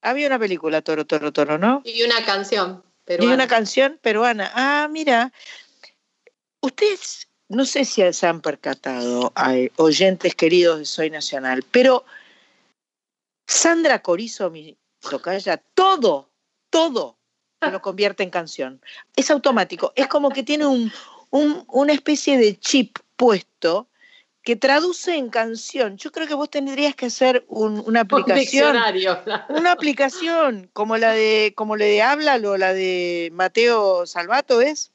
[0.00, 1.82] Había una película, Toro, Toro, Toro, ¿no?
[1.84, 2.82] Y una canción.
[3.06, 4.50] Y una canción peruana.
[4.54, 5.34] Ah, mira.
[6.62, 12.06] Ustedes, no sé si se han percatado, ay, oyentes queridos de Soy Nacional, pero
[13.46, 14.78] Sandra Corizo, mi
[15.10, 16.30] tocaya, todo,
[16.70, 17.16] todo
[17.62, 18.80] se lo convierte en canción.
[19.16, 19.92] Es automático.
[19.96, 20.92] Es como que tiene un,
[21.30, 23.88] un- una especie de chip puesto
[24.42, 25.96] que traduce en canción.
[25.96, 28.36] Yo creo que vos tendrías que hacer un- una Un aplicación.
[28.36, 29.18] diccionario.
[29.48, 34.92] Una aplicación como la de, como la de Háblalo, la de Mateo Salvato es.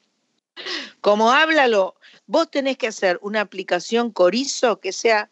[1.00, 1.96] Como Háblalo,
[2.26, 5.30] vos tenés que hacer una aplicación Corizo que sea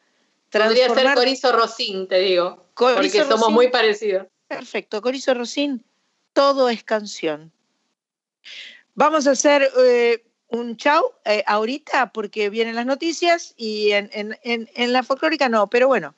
[0.51, 2.67] Podría ser Corizo Rosín, te digo.
[2.75, 4.27] Corizo porque somos muy parecidos.
[4.49, 5.85] Perfecto, Corizo Rosín,
[6.33, 7.53] todo es canción.
[8.95, 14.69] Vamos a hacer eh, un chau eh, ahorita porque vienen las noticias y en, en-
[14.75, 16.15] en- la folclórica no, pero bueno,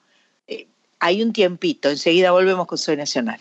[0.46, 0.66] eh,
[0.98, 3.38] hay un tiempito, enseguida volvemos con Soy Nacional.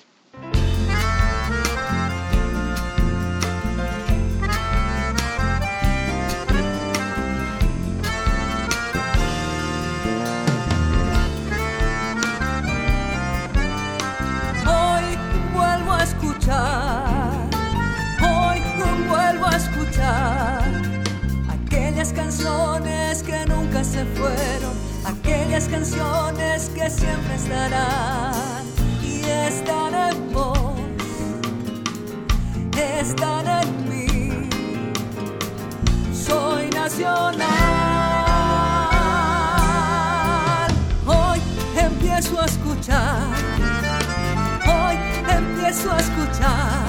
[25.67, 28.63] Canciones que siempre estarán
[29.03, 30.73] y están en vos,
[32.99, 34.49] están en mí.
[36.13, 37.47] Soy nacional.
[41.05, 41.39] Hoy
[41.75, 43.27] empiezo a escuchar,
[44.65, 44.95] hoy
[45.37, 46.85] empiezo a escuchar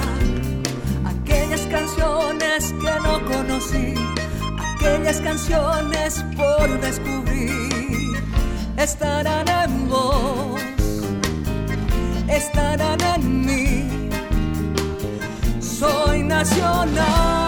[1.05, 3.93] aquellas canciones que no conocí
[4.83, 7.82] aquellas canciones por descubrir
[8.77, 10.61] estarán en vos,
[12.27, 14.09] estarán en mí.
[15.59, 17.42] Soy nacional,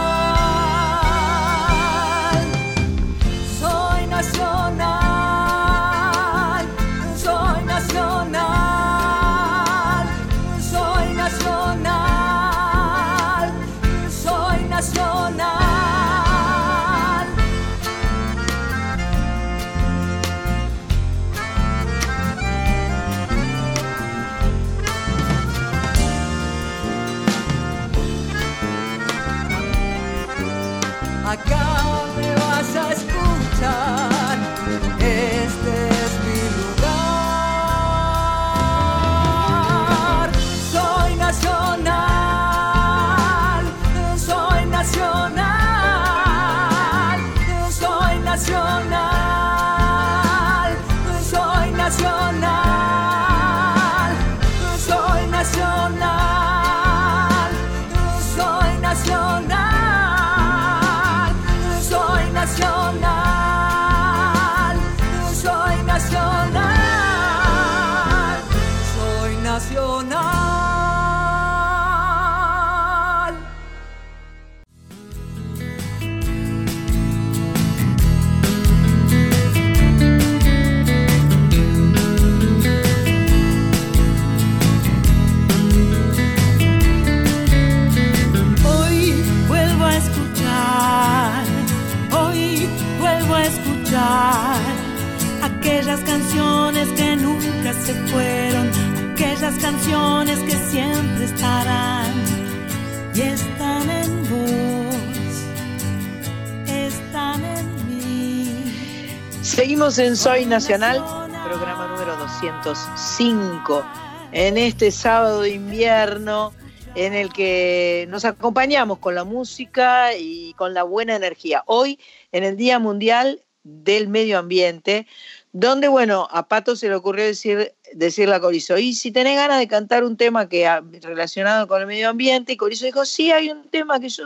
[109.96, 110.98] Seguimos en Soy Nacional,
[111.46, 113.86] programa número 205,
[114.34, 116.54] en este sábado de invierno
[116.96, 121.64] en el que nos acompañamos con la música y con la buena energía.
[121.66, 121.98] Hoy,
[122.34, 125.08] en el Día Mundial del Medio Ambiente,
[125.54, 129.60] donde, bueno, a Pato se le ocurrió decir, decirle a Corizo, y si tenés ganas
[129.60, 130.70] de cantar un tema que
[131.02, 134.26] relacionado con el medio ambiente, y Corizo dijo, sí, hay un tema que yo,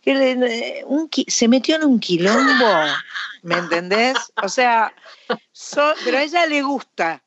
[0.00, 0.14] que
[1.10, 2.72] qui- se metió en un quilombo,
[3.42, 4.16] ¿me entendés?
[4.42, 4.94] O sea,
[5.52, 7.22] so- pero a ella le gusta,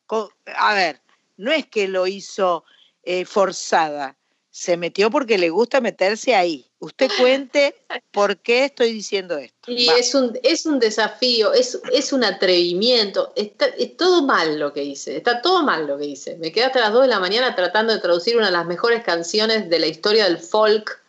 [0.57, 1.01] a ver,
[1.37, 2.63] no es que lo hizo
[3.03, 4.15] eh, forzada,
[4.49, 6.65] se metió porque le gusta meterse ahí.
[6.79, 7.75] Usted cuente
[8.11, 9.69] por qué estoy diciendo esto.
[9.69, 9.95] Y Va.
[9.97, 13.33] es un, es un desafío, es, es un atrevimiento.
[13.35, 16.37] Está, es todo mal lo que hice, está todo mal lo que hice.
[16.37, 19.03] Me quedé hasta las 2 de la mañana tratando de traducir una de las mejores
[19.03, 21.01] canciones de la historia del folk,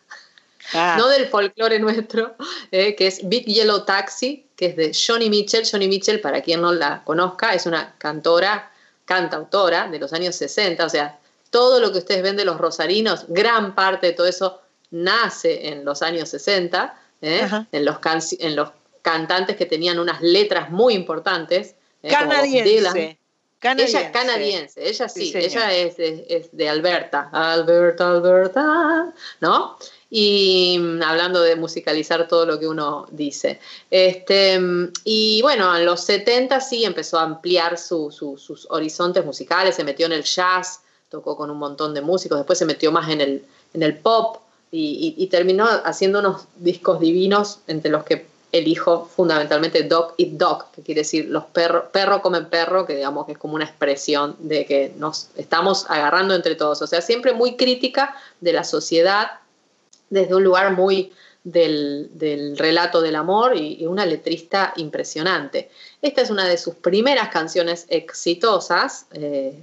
[0.73, 2.35] Ah, no del folclore nuestro,
[2.71, 5.63] eh, que es Big Yellow Taxi, que es de Johnny Mitchell.
[5.69, 8.69] Johnny Mitchell, para quien no la conozca, es una cantora,
[9.05, 11.17] cantautora de los años 60, o sea,
[11.49, 14.59] todo lo que ustedes ven de los rosarinos, gran parte de todo eso
[14.91, 17.39] nace en los años 60, ¿eh?
[17.71, 18.69] En, los canci- en los
[19.01, 21.75] cantantes que tenían unas letras muy importantes.
[22.03, 22.09] ¿eh?
[22.19, 22.63] canadiense.
[23.59, 23.97] Canadiense.
[23.99, 29.77] Ella canadiense, ella sí, ella es, es- es de Alberta, Alberta, Alberta, ¿no?
[30.09, 33.59] Y mm, hablando de musicalizar todo lo que uno dice.
[33.91, 39.25] Este, mm, y bueno, en los 70 sí empezó a ampliar su- su- sus horizontes
[39.25, 42.91] musicales, se metió en el jazz, tocó con un montón de músicos, después se metió
[42.91, 43.43] más en el,
[43.73, 44.37] en el pop
[44.69, 50.81] y terminó haciendo unos discos divinos entre los que elijo fundamentalmente Dog Eat Dog, que
[50.81, 54.65] quiere decir los perros, perro comen perro, que digamos que es como una expresión de
[54.65, 56.81] que nos estamos agarrando entre todos.
[56.81, 59.31] O sea, siempre muy crítica de la sociedad,
[60.09, 61.11] desde un lugar muy
[61.43, 65.69] del, del relato del amor y, y una letrista impresionante.
[66.01, 69.53] Esta es una de sus primeras canciones exitosas eh,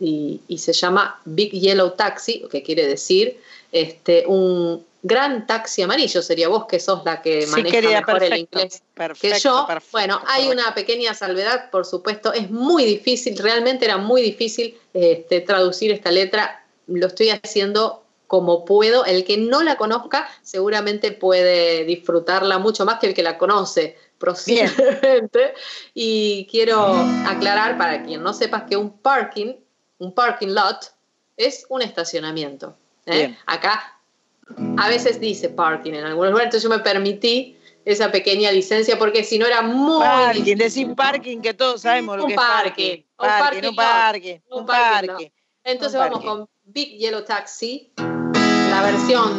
[0.00, 3.38] y, y se llama Big Yellow Taxi, que quiere decir
[3.72, 6.22] este, un gran taxi amarillo.
[6.22, 9.64] Sería vos que sos la que Sí, maneja querida, mejor el inglés perfecto, que yo.
[9.66, 12.32] perfecto, bueno, hay una pequeña salvedad, por supuesto.
[12.32, 16.64] Es muy difícil, realmente era muy difícil este, traducir esta letra.
[16.86, 18.03] Lo estoy haciendo
[18.34, 19.04] como puedo.
[19.04, 23.96] El que no la conozca seguramente puede disfrutarla mucho más que el que la conoce.
[24.18, 25.54] posiblemente.
[25.94, 26.96] Y quiero
[27.28, 29.54] aclarar para quien no sepa que un parking,
[29.98, 30.92] un parking lot,
[31.36, 32.74] es un estacionamiento.
[33.06, 33.36] ¿eh?
[33.46, 34.00] Acá
[34.78, 39.22] a veces dice parking en algunos lugares, entonces yo me permití esa pequeña licencia porque
[39.22, 43.04] si no era muy Parking, decir parking que todos sabemos lo Un que parking, es
[43.18, 43.60] un parking.
[43.62, 45.30] parking Parking, un parking, un un parking parking.
[45.62, 46.28] Entonces Un vamos parking.
[46.40, 47.92] con Big Yellow Taxi,
[48.74, 49.30] la versión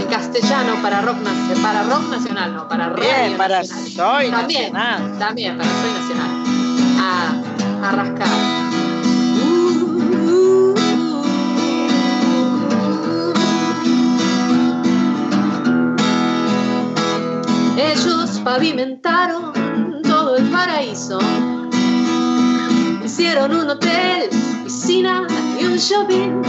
[0.00, 3.90] en castellano para rock, nac- para rock nacional, no, para Bien, radio para nacional.
[3.92, 5.18] Soy también, Nacional.
[5.18, 6.30] también para Soy Nacional.
[7.00, 8.28] A, a rascar.
[17.76, 19.52] Ellos pavimentaron
[20.02, 21.18] todo el paraíso.
[23.04, 24.28] Hicieron un hotel,
[24.64, 25.26] piscina
[25.60, 26.42] y un shopping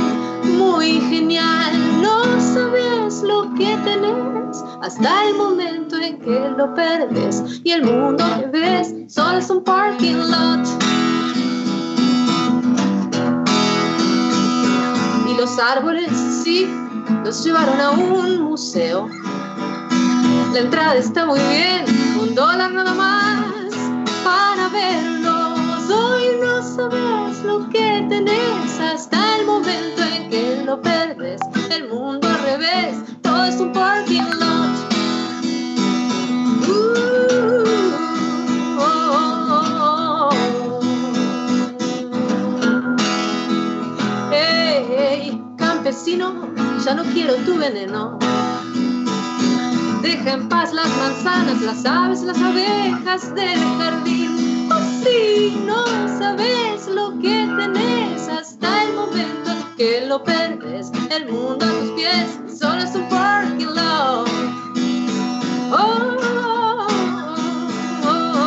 [0.63, 2.01] muy genial.
[2.01, 7.61] No sabes lo que tenés hasta el momento en que lo perdes.
[7.63, 10.67] Y el mundo que ves solo es un parking lot.
[15.29, 16.11] Y los árboles,
[16.43, 16.67] sí,
[17.23, 19.09] los llevaron a un museo.
[20.53, 21.85] La entrada está muy bien,
[22.21, 23.73] un dólar nada más
[24.23, 25.89] para verlos.
[25.89, 27.02] Hoy no sabes
[27.71, 31.39] que tenés hasta el momento en que lo perdes.
[31.69, 34.69] El mundo al revés, todo es un parking lot.
[36.67, 36.73] Uh,
[38.79, 38.89] oh,
[39.51, 40.33] oh, oh.
[45.57, 46.33] Campesino,
[46.83, 48.17] ya no quiero tu veneno.
[50.01, 54.22] Deja en paz las manzanas, las aves, las abejas del jardín.
[55.03, 55.85] Sí, no
[56.17, 60.91] sabes lo que tenés hasta el momento en que lo perdes.
[61.09, 64.29] El mundo a tus pies solo es un parking lot.
[65.71, 66.87] Oh, oh,
[68.05, 68.43] oh.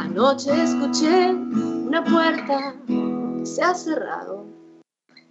[0.00, 4.46] Anoche escuché una puerta que se ha cerrado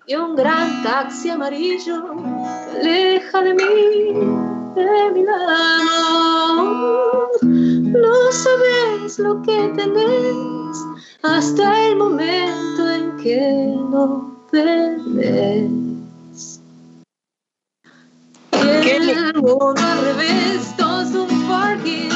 [0.08, 6.62] y un gran taxi amarillo que aleja de mí, de mi lado.
[7.42, 10.78] No sabes lo que tenés
[11.24, 15.70] hasta el momento en que lo perdés.
[18.54, 22.10] Y el mundo al revés, todo un parking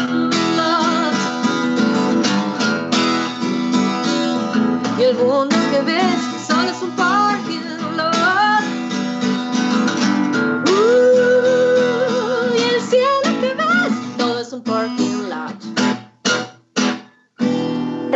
[0.57, 1.13] lot.
[4.97, 6.24] Y el mundo que ves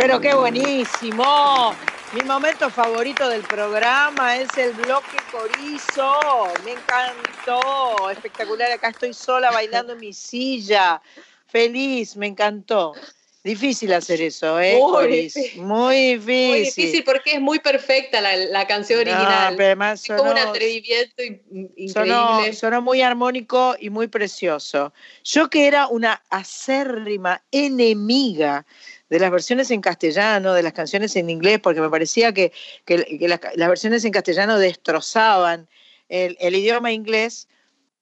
[0.00, 1.74] Pero qué buenísimo.
[2.12, 6.18] Mi momento favorito del programa es el bloque corizo.
[6.64, 8.08] Me encantó.
[8.10, 8.72] Espectacular.
[8.72, 11.00] Acá estoy sola bailando en mi silla.
[11.46, 12.94] Feliz, me encantó.
[13.42, 14.76] Difícil hacer eso, ¿eh?
[14.78, 15.34] Muy Coris?
[15.34, 15.62] difícil.
[15.62, 16.48] Muy difícil.
[16.50, 19.54] Muy difícil porque es muy perfecta la, la canción No, original.
[19.56, 22.52] pero además es como un atrevimiento in- Sonó, increíble.
[22.52, 24.92] sonó muy armónico y muy precioso.
[25.24, 28.66] Yo que era una acérrima enemiga
[29.10, 32.52] de las versiones en castellano, de las canciones en inglés, porque me parecía que,
[32.84, 35.68] que- las, las versiones en castellano destrozaban
[36.08, 37.48] el, idioma inglés.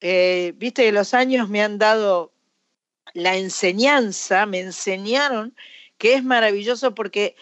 [0.00, 2.32] Eh, Viste que los años me han dado
[3.14, 5.54] la enseñanza, me enseñaron
[5.98, 7.34] que es maravilloso porque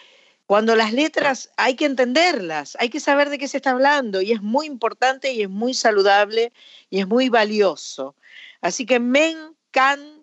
[0.45, 4.31] cuando las letras hay que entenderlas, hay que saber de qué se está hablando y
[4.31, 6.53] es muy importante y es muy saludable
[6.89, 8.15] y es muy valioso.
[8.61, 10.16] Así que me encantó.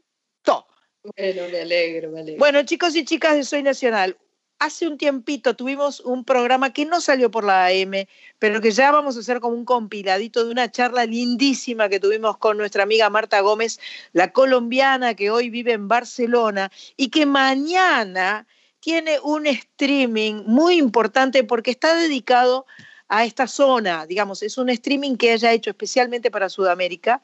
[1.05, 2.38] Bueno, me alegro, me alegro.
[2.38, 4.16] Bueno, chicos y chicas de Soy Nacional,
[4.59, 8.07] hace un tiempito tuvimos un programa que no salió por la AM,
[8.38, 12.38] pero que ya vamos a hacer como un compiladito de una charla lindísima que tuvimos
[12.38, 13.78] con nuestra amiga Marta Gómez,
[14.12, 18.46] la colombiana que hoy vive en Barcelona y que mañana
[18.80, 22.64] tiene un streaming muy importante porque está dedicado
[23.09, 27.20] a esta zona, digamos, es un streaming que ella ha hecho especialmente para Sudamérica.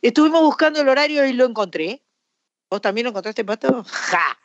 [0.00, 2.00] Estuvimos buscando el horario y lo encontré.
[2.70, 3.84] ¿Vos también lo encontraste, Pato?
[3.88, 4.38] ¡Ja!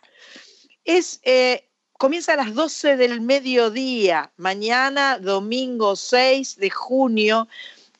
[0.83, 7.47] Es, eh, comienza a las 12 del mediodía, mañana, domingo 6 de junio,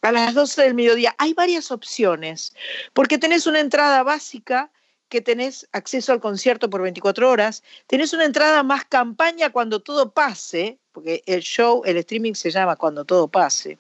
[0.02, 1.16] a las 12 del mediodía.
[1.18, 2.54] Hay varias opciones,
[2.94, 4.72] porque tenés una entrada básica
[5.10, 10.12] que tenés acceso al concierto por 24 horas, tenés una entrada más campaña cuando todo
[10.12, 13.78] pase, porque el show, el streaming se llama Cuando todo pase.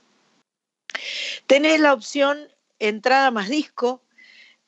[1.47, 2.47] Tenés la opción
[2.79, 4.01] entrada más disco,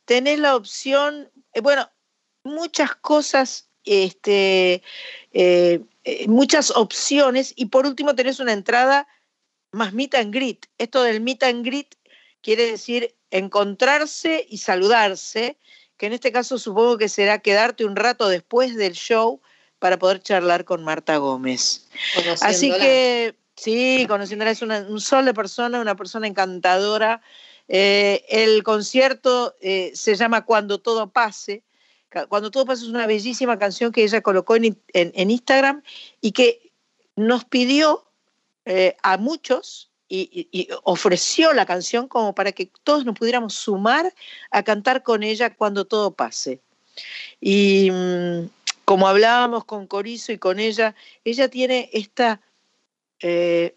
[0.06, 1.90] tenés la opción, eh, bueno,
[2.44, 4.84] muchas cosas, este,
[5.34, 9.08] eh, eh, muchas opciones, y por último tenés una entrada
[9.72, 10.68] más meet and greet.
[10.78, 11.96] Esto del meet and greet
[12.42, 15.58] quiere decir encontrarse y saludarse,
[15.98, 19.42] que en este caso supongo que será quedarte un rato después del show
[19.80, 21.88] para poder charlar con Marta Gómez.
[22.46, 27.22] Así que sí, conociéndola es una- un sol de persona, una persona encantadora.
[27.68, 31.64] Eh, el concierto eh, se llama Cuando todo pase.
[32.30, 35.84] Cuando todo pase es una bellísima canción que ella colocó en, in- en- en Instagram
[36.22, 36.72] y que
[37.16, 38.06] nos pidió
[38.66, 44.14] eh, a muchos y, ofreció la canción como para que todos nos pudiéramos sumar
[44.52, 46.62] a cantar con ella cuando todo pase.
[47.42, 48.50] Y mm,
[48.86, 50.96] como hablábamos con Corizo y con ella,
[51.26, 52.40] ella tiene esta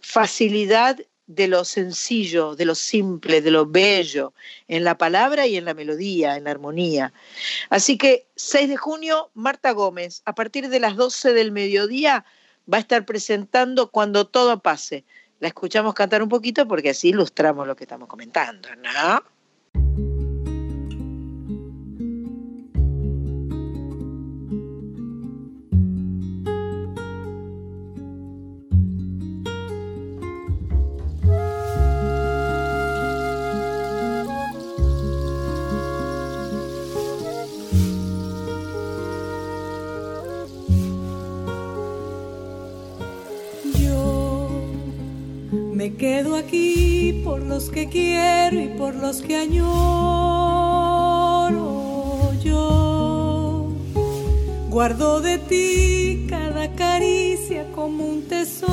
[0.00, 0.98] facilidad
[1.34, 4.34] de lo sencillo, de lo simple, de lo bello,
[4.66, 7.12] en la palabra y en la melodía, en la armonía.
[7.68, 12.24] Así que 6 de junio, Marta Gómez, a partir de las 12 del mediodía,
[12.72, 15.04] va a estar presentando Cuando todo pase.
[15.38, 19.39] La escuchamos cantar un poquito porque así ilustramos lo que estamos comentando, ¿no?
[47.30, 49.62] Por los que quiero y por los que añoro.
[52.42, 53.68] Yo
[54.68, 58.66] guardo de ti cada caricia como un tesoro.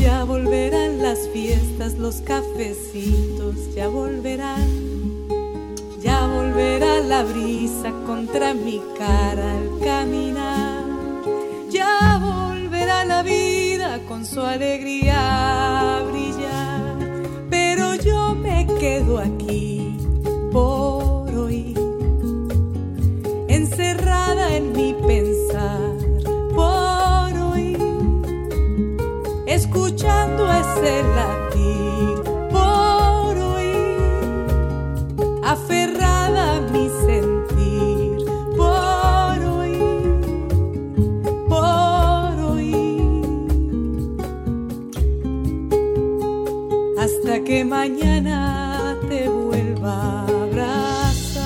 [0.00, 4.68] Ya volverán las fiestas, los cafecitos, ya volverán.
[6.00, 10.84] Ya volverá la brisa contra mi cara al caminar.
[11.68, 13.47] Ya volverá la vida
[14.28, 16.96] su alegría brillar.
[17.48, 19.96] Pero yo me quedo aquí
[20.52, 21.74] por hoy,
[23.48, 25.92] encerrada en mi pensar
[26.54, 27.76] por hoy,
[29.46, 31.37] escuchando ese latir
[47.08, 51.38] hasta que mañana te vuelva a abrazar.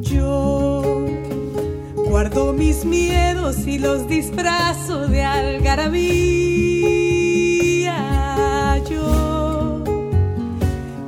[0.00, 0.82] Yo
[1.94, 6.59] guardo mis miedos y los disfrazo de algarabía.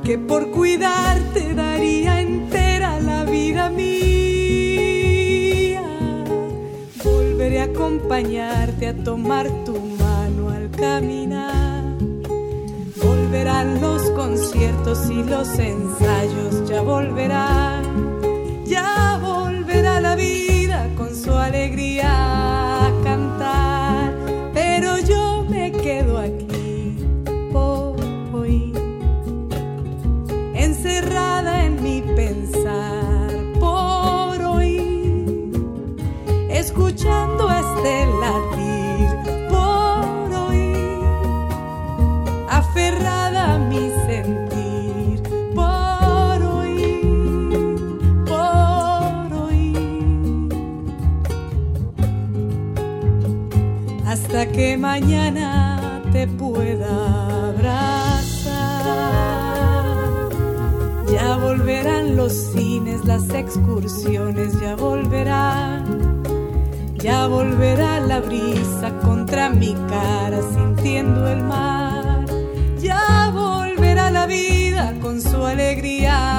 [0.03, 3.93] Que por cuidarte daría entera la vida mía.
[7.03, 11.95] Volveré a acompañarte a tomar tu mano al caminar.
[13.01, 17.83] Volverán los conciertos y los ensayos, ya volverán.
[18.65, 22.22] Ya volverá la vida con su alegría
[54.53, 58.53] que mañana te pueda abrazar.
[61.11, 66.23] Ya volverán los cines, las excursiones, ya volverán.
[66.95, 72.25] Ya volverá la brisa contra mi cara sintiendo el mar.
[72.79, 76.32] Ya volverá la vida con su alegría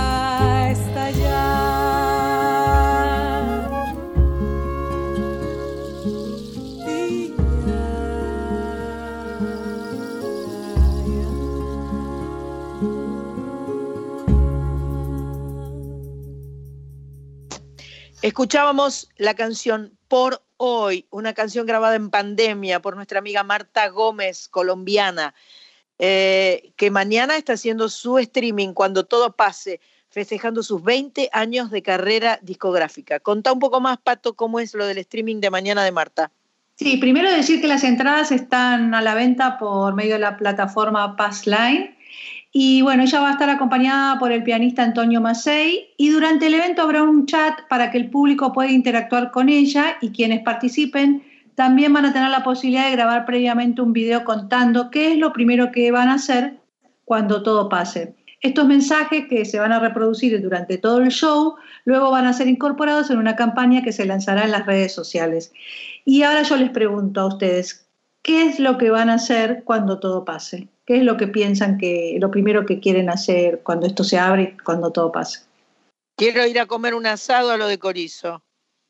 [18.35, 24.48] Escuchábamos la canción Por Hoy, una canción grabada en pandemia por nuestra amiga Marta Gómez,
[24.48, 25.36] colombiana,
[26.01, 31.82] eh, que mañana está haciendo su streaming cuando todo pase, festejando sus 20 años de
[31.82, 33.20] carrera discográfica.
[33.20, 36.32] Contá un poco más, Pato, cómo es lo del streaming de mañana de Marta.
[36.74, 41.15] Sí, primero decir que las entradas están a la venta por medio de la plataforma
[41.15, 41.94] Passline.
[42.56, 46.55] Y bueno, ella va a estar acompañada por el pianista Antonio Macei y durante el
[46.55, 51.24] evento habrá un chat para que el público pueda interactuar con ella y quienes participen
[51.56, 55.32] también van a tener la posibilidad de grabar previamente un video contando qué es lo
[55.32, 56.60] primero que van a hacer
[57.05, 58.14] cuando todo pase.
[58.40, 62.47] Estos mensajes que se van a reproducir durante todo el show, luego van a ser
[62.47, 65.52] incorporados en una campaña que se lanzará en las redes sociales.
[66.05, 67.84] Y ahora yo les pregunto a ustedes,
[68.24, 70.66] ¿qué es lo que van a hacer cuando todo pase?
[70.86, 74.42] ¿Qué es lo que piensan que lo primero que quieren hacer cuando esto se abre
[74.42, 75.40] y cuando todo pase?
[76.16, 78.42] Quiero ir a comer un asado a lo de Corizo.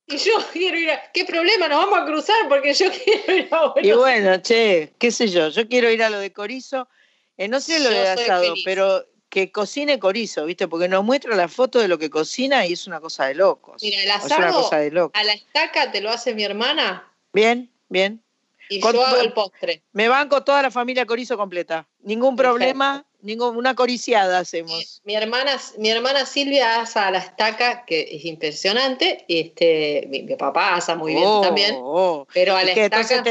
[0.06, 1.00] Y yo quiero ir a...
[1.12, 1.68] ¿Qué problema?
[1.68, 5.48] Nos vamos a cruzar porque yo quiero ir a Y bueno, che, qué sé yo,
[5.48, 6.88] yo quiero ir a lo de Corizo,
[7.36, 8.62] eh, no sé lo Yo de asado, feliz.
[8.64, 10.68] pero que cocine Corizo, ¿viste?
[10.68, 13.82] Porque nos muestra la foto de lo que cocina y es una cosa de locos.
[13.82, 15.20] Mira, el Es una asado cosa de locos.
[15.20, 18.23] a la estaca te lo hace mi hermana Bien, bien.
[18.68, 19.82] Y Con- yo hago el postre.
[19.92, 21.88] Me banco toda la familia Corizo completa.
[22.00, 25.00] Ningún problema, ningún, una coriciada hacemos.
[25.04, 29.24] Mi hermana, mi hermana Silvia asa a la estaca, que es impresionante.
[29.28, 31.74] Este, mi, mi papá asa muy bien Oh, también.
[31.76, 32.26] oh.
[32.32, 33.22] Pero a ¿Y la estaca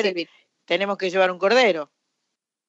[0.65, 1.91] Tenemos que llevar un cordero.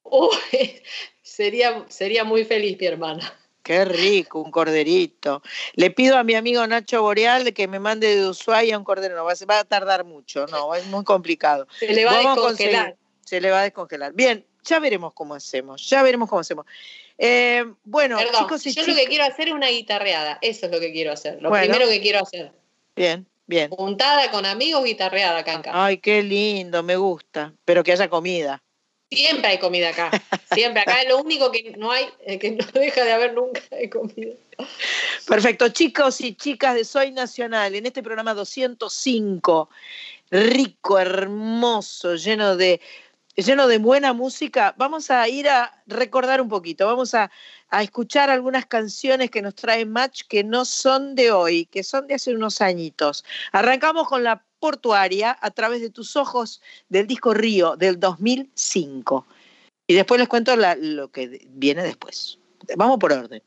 [1.22, 3.34] Sería, sería muy feliz mi hermana.
[3.64, 5.42] Qué rico, un corderito.
[5.72, 9.16] Le pido a mi amigo Nacho Boreal que me mande de Ushuaia un cordero.
[9.16, 11.66] No, va a- va a tardar mucho, no, es muy complicado.
[11.80, 12.84] Se le va a descongelar.
[12.90, 14.12] conseguir- Se le va a descongelar.
[14.12, 16.66] Bien, ya veremos cómo hacemos, ya veremos cómo hacemos.
[17.16, 20.38] Eh, bueno, Perdón, chicos y yo lo que quiero hacer es una guitarreada.
[20.42, 21.40] Eso es lo que quiero hacer.
[21.40, 21.64] Lo Bueno.
[21.72, 22.52] primero que quiero hacer.
[22.94, 23.70] bien, bien.
[23.70, 25.70] Juntada con amigos, guitarreada casa.
[25.72, 27.54] Ay, qué lindo, me gusta.
[27.64, 28.62] Pero que haya comida.
[29.14, 30.10] Siempre hay comida acá.
[30.52, 30.82] Siempre.
[30.82, 33.90] Acá es lo único que no hay, eh, que no deja de haber nunca de
[33.90, 34.34] comida.
[35.26, 39.68] Perfecto, chicos y chicas de Soy Nacional, en este programa 205,
[40.30, 42.80] rico, hermoso, lleno de,
[43.36, 47.30] lleno de buena música, vamos a ir a recordar un poquito, vamos a,
[47.70, 52.06] a escuchar algunas canciones que nos trae Match que no son de hoy, que son
[52.06, 53.24] de hace unos añitos.
[53.52, 59.26] Arrancamos con la portuaria a través de tus ojos del disco Río del 2005.
[59.86, 62.38] Y después les cuento lo que viene después.
[62.74, 63.42] Vamos por orden.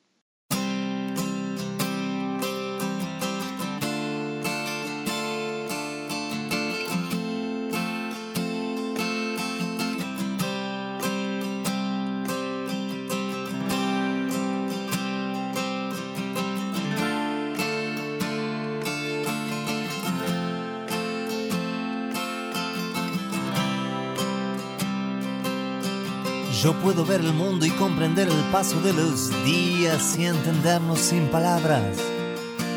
[26.61, 31.27] Yo puedo ver el mundo y comprender el paso de los días y entendernos sin
[31.27, 31.99] palabras,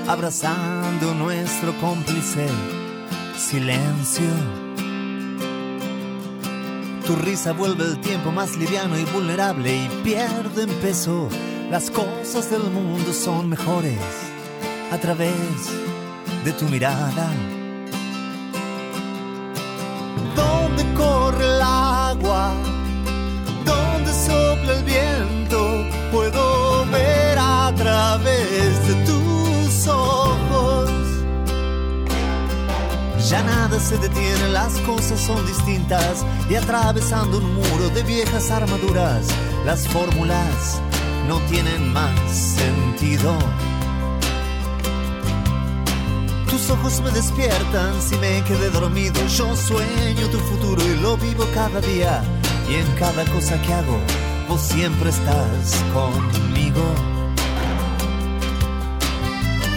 [0.07, 2.47] abrazando nuestro cómplice
[3.39, 4.29] silencio.
[7.07, 11.31] Tu risa vuelve el tiempo más liviano y vulnerable y pierde en peso.
[11.71, 13.99] Las cosas del mundo son mejores
[14.93, 15.33] a través
[16.45, 17.31] de tu mirada.
[20.37, 22.70] ¿Dónde corre el agua?
[24.71, 30.91] El viento, puedo ver a través de tus ojos.
[33.29, 39.27] Ya nada se detiene, las cosas son distintas y atravesando un muro de viejas armaduras,
[39.65, 40.81] las fórmulas
[41.29, 43.37] no tienen más sentido.
[46.49, 49.25] Tus ojos me despiertan si me quedé dormido.
[49.29, 52.23] Yo sueño tu futuro y lo vivo cada día.
[52.69, 53.99] Y en cada cosa que hago,
[54.51, 56.83] vos siempre estás conmigo.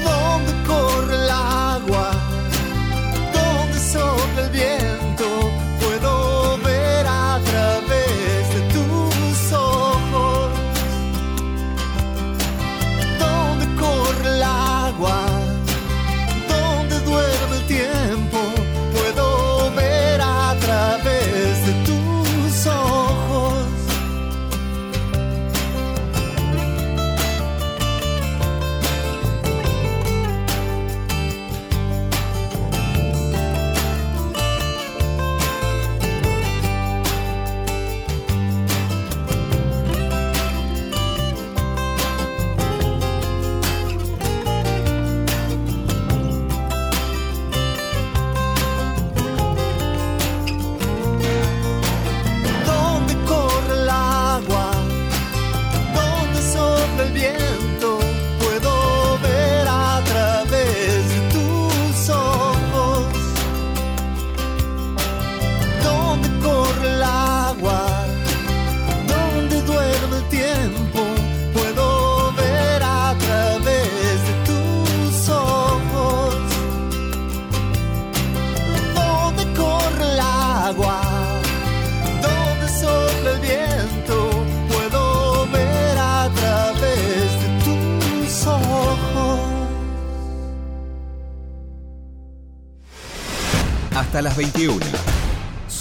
[0.03, 2.11] ¿Dónde corre el agua?
[3.33, 4.82] ¿Dónde sopla el viento?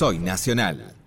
[0.03, 1.02] Soy Nacional.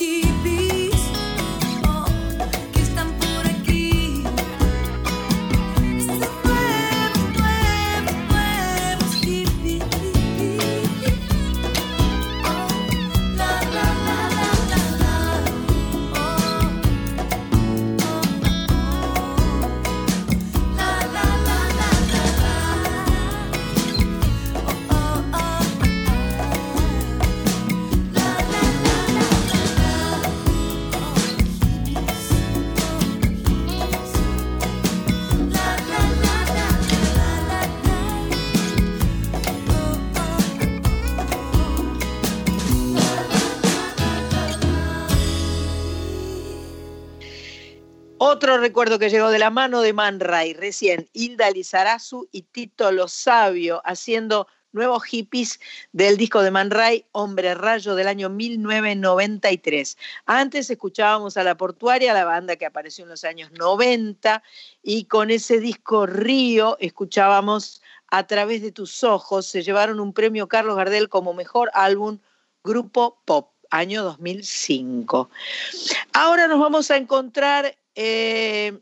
[0.00, 0.61] Nuevos
[48.62, 53.08] recuerdo que llegó de la mano de Man Ray, recién Hilda Lizarazu y Tito Lo
[53.08, 55.58] Sabio haciendo nuevos hippies
[55.90, 59.98] del disco de Man Ray, Hombre Rayo del año 1993.
[60.26, 64.44] Antes escuchábamos a La Portuaria, la banda que apareció en los años 90,
[64.80, 67.82] y con ese disco Río escuchábamos
[68.14, 72.20] A través de tus ojos, se llevaron un premio Carlos Gardel como mejor álbum
[72.62, 75.30] Grupo Pop, año 2005.
[76.12, 78.78] Ahora nos vamos a encontrar eh,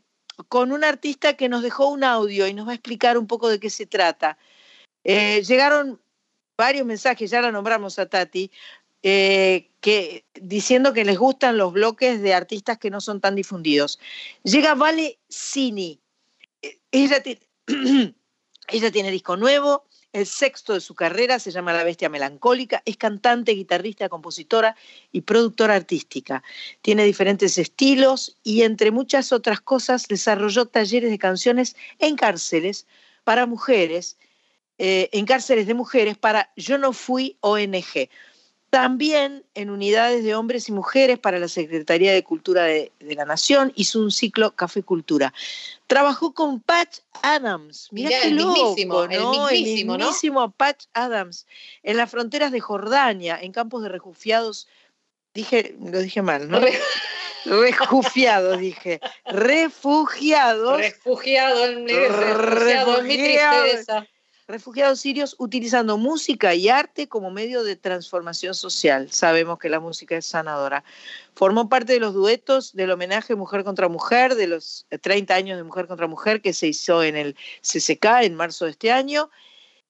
[0.47, 3.49] con un artista que nos dejó un audio y nos va a explicar un poco
[3.49, 4.37] de qué se trata.
[5.03, 5.99] Eh, llegaron
[6.57, 8.51] varios mensajes, ya la nombramos a Tati,
[9.03, 13.99] eh, que, diciendo que les gustan los bloques de artistas que no son tan difundidos.
[14.43, 15.99] Llega Vale Cini.
[16.61, 17.39] Ti-
[18.67, 22.97] ella tiene disco nuevo, el sexto de su carrera, se llama La Bestia Melancólica, es
[22.97, 24.75] cantante, guitarrista, compositora
[25.11, 26.43] y productora artística.
[26.81, 32.87] Tiene diferentes estilos y entre muchas otras cosas desarrolló talleres de canciones en cárceles
[33.23, 34.17] para mujeres,
[34.77, 38.09] eh, en cárceles de mujeres para Yo no fui ONG.
[38.71, 43.25] También en unidades de hombres y mujeres para la Secretaría de Cultura de, de la
[43.25, 45.33] Nación hizo un ciclo Café Cultura.
[45.85, 49.31] Trabajó con Patch Adams, mirá Mirá, qué el loco, mismísimo, el ¿no?
[49.31, 50.05] mismísimo, ¿no?
[50.05, 51.45] mismísimo Patch Adams,
[51.83, 54.67] en las fronteras de Jordania, en campos de refugiados
[55.33, 56.59] Dije, lo dije mal, ¿no?
[57.45, 58.99] Refugiados, dije.
[59.25, 60.77] Refugiados.
[60.77, 64.05] Refugiado refugiado en mi tristeza.
[64.47, 69.11] Refugiados sirios utilizando música y arte como medio de transformación social.
[69.11, 70.83] Sabemos que la música es sanadora.
[71.35, 75.63] Formó parte de los duetos del homenaje Mujer contra Mujer, de los 30 años de
[75.63, 79.29] Mujer contra Mujer que se hizo en el CCK en marzo de este año.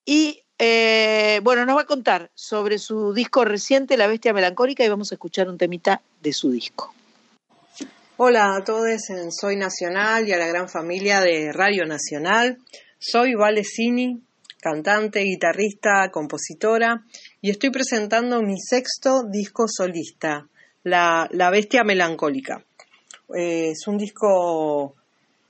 [0.06, 4.90] Y eh, bueno, nos va a contar sobre su disco reciente, La Bestia Melancólica, y
[4.90, 6.94] vamos a escuchar un temita de su disco.
[8.18, 9.02] Hola a todos
[9.32, 12.60] Soy Nacional y a la gran familia de Radio Nacional.
[12.99, 14.22] Soy Vale Cini,
[14.62, 17.04] cantante, guitarrista, compositora,
[17.42, 20.48] y estoy presentando mi sexto disco solista,
[20.84, 22.64] La, la Bestia Melancólica.
[23.36, 24.96] Eh, es un disco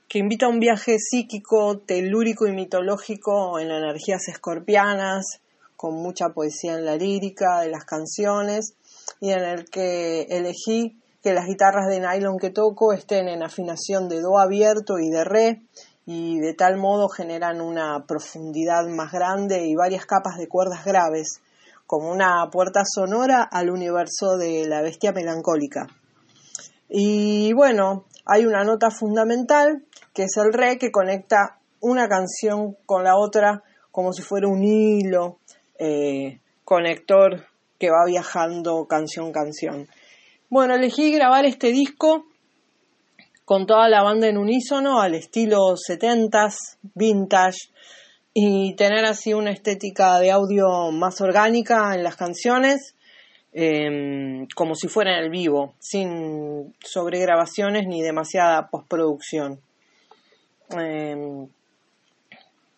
[0.08, 5.40] que invita a un viaje psíquico, telúrico y mitológico en energías escorpianas,
[5.76, 8.74] con mucha poesía en la lírica de las canciones,
[9.20, 14.08] y en el que elegí que las guitarras de nylon que toco estén en afinación
[14.08, 15.62] de do abierto y de re,
[16.06, 21.40] y de tal modo generan una profundidad más grande y varias capas de cuerdas graves,
[21.86, 25.86] como una puerta sonora al universo de la bestia melancólica.
[26.88, 33.04] Y bueno, hay una nota fundamental que es el re que conecta una canción con
[33.04, 35.38] la otra como si fuera un hilo
[35.78, 37.46] eh, conector
[37.78, 39.88] que va viajando canción canción.
[40.48, 42.26] Bueno, elegí grabar este disco
[43.52, 47.58] con toda la banda en unísono al estilo 70s, vintage
[48.32, 52.96] y tener así una estética de audio más orgánica en las canciones,
[53.52, 59.60] em, como si fuera en el vivo, sin sobregrabaciones ni demasiada postproducción.
[60.70, 61.46] Em,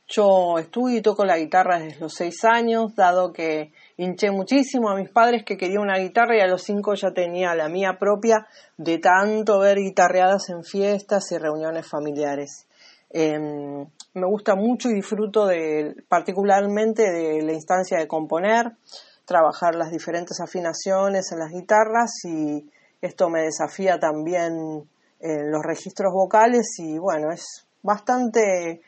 [0.08, 4.96] yo estudio y toco la guitarra desde los seis años, dado que hinché muchísimo a
[4.96, 8.46] mis padres que quería una guitarra y a los cinco ya tenía la mía propia
[8.76, 12.66] de tanto ver guitarreadas en fiestas y reuniones familiares.
[13.10, 18.72] Em, me gusta mucho y disfruto de, particularmente de la instancia de componer,
[19.24, 22.68] trabajar las diferentes afinaciones en las guitarras y
[23.00, 24.88] esto me desafía también
[25.20, 28.82] en los registros vocales y bueno, es bastante,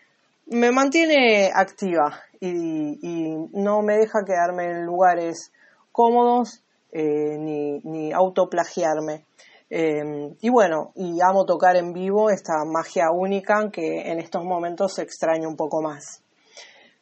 [0.46, 5.52] me mantiene activa y, no me deja quedarme en lugares
[5.92, 6.62] cómodos
[6.92, 9.24] eh, ni, ni, autoplagiarme.
[9.68, 14.94] Em, y bueno, y amo tocar en vivo esta magia única que en estos momentos
[14.94, 16.22] se extraña un poco más.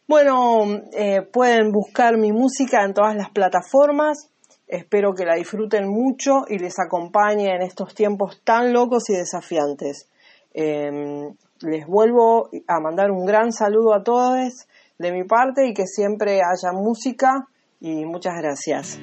[0.07, 4.31] Bueno, eh, pueden buscar mi música en todas las plataformas.
[4.66, 10.09] Espero que la disfruten mucho y les acompañe en estos tiempos tan locos y desafiantes.
[10.55, 11.35] Em,
[11.65, 14.66] les vuelvo a mandar un gran saludo a todos
[14.99, 17.49] de mi parte y que siempre haya música
[17.81, 19.01] y muchas gracias.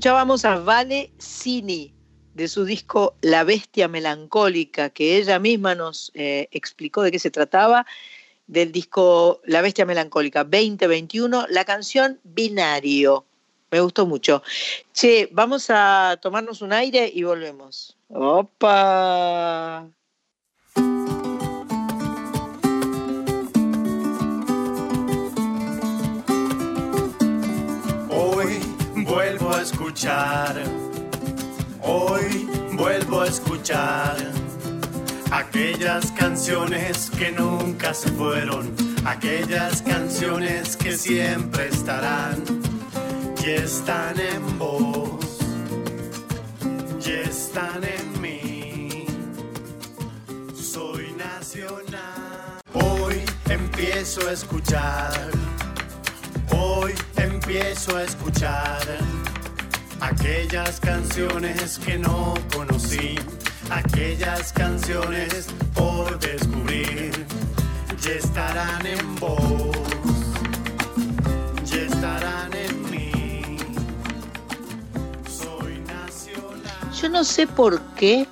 [0.00, 1.92] Escuchábamos a Vale Cini
[2.32, 7.30] de su disco La Bestia Melancólica, que ella misma nos eh, explicó de qué se
[7.30, 7.84] trataba,
[8.46, 13.26] del disco La Bestia Melancólica 2021, la canción Binario.
[13.70, 14.42] Me gustó mucho.
[14.94, 17.94] Che, vamos a tomarnos un aire y volvemos.
[18.08, 19.86] ¡Opa!
[28.08, 28.69] Hoy
[29.10, 30.54] vuelvo a escuchar,
[31.82, 34.16] hoy vuelvo a escuchar
[35.32, 38.72] aquellas canciones que nunca se fueron,
[39.04, 42.44] aquellas canciones que siempre estarán
[43.44, 45.38] y están en vos,
[47.04, 49.06] y están en mí.
[50.54, 52.60] Soy nacional.
[52.74, 55.30] Hoy empiezo a escuchar,
[56.56, 58.80] hoy empiezo a escuchar
[60.00, 63.16] aquellas canciones que no conocí,
[63.70, 67.26] aquellas canciones por descubrir,
[68.02, 69.76] ya estarán en vos,
[71.64, 73.56] ya estarán en mí.
[75.28, 76.92] Soy nacional.
[77.00, 78.26] Yo no sé por qué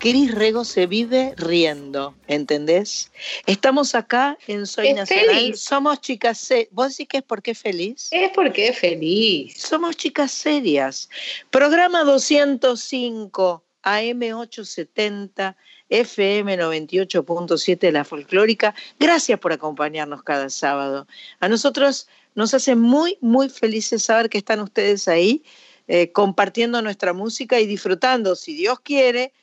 [0.00, 3.12] Cris Rego se vive riendo, ¿entendés?
[3.44, 5.60] Estamos acá en Soy Es Nacional, feliz.
[5.60, 6.68] somos chicas serias.
[6.72, 8.08] ¿Vos decís que es porque es feliz?
[8.10, 9.60] Es porque es feliz.
[9.60, 11.10] Somos chicas serias.
[11.50, 15.56] Programa 205, AM870,
[15.90, 18.74] FM 98.7, La Folclórica.
[18.98, 21.06] Gracias por acompañarnos cada sábado.
[21.40, 25.44] A nosotros nos hace muy, muy felices saber que están ustedes ahí
[25.88, 29.34] eh, compartiendo nuestra música y disfrutando, si Dios quiere,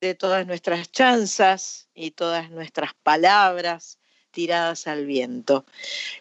[0.00, 3.98] de todas nuestras chanzas y todas nuestras palabras
[4.30, 5.64] tiradas al viento.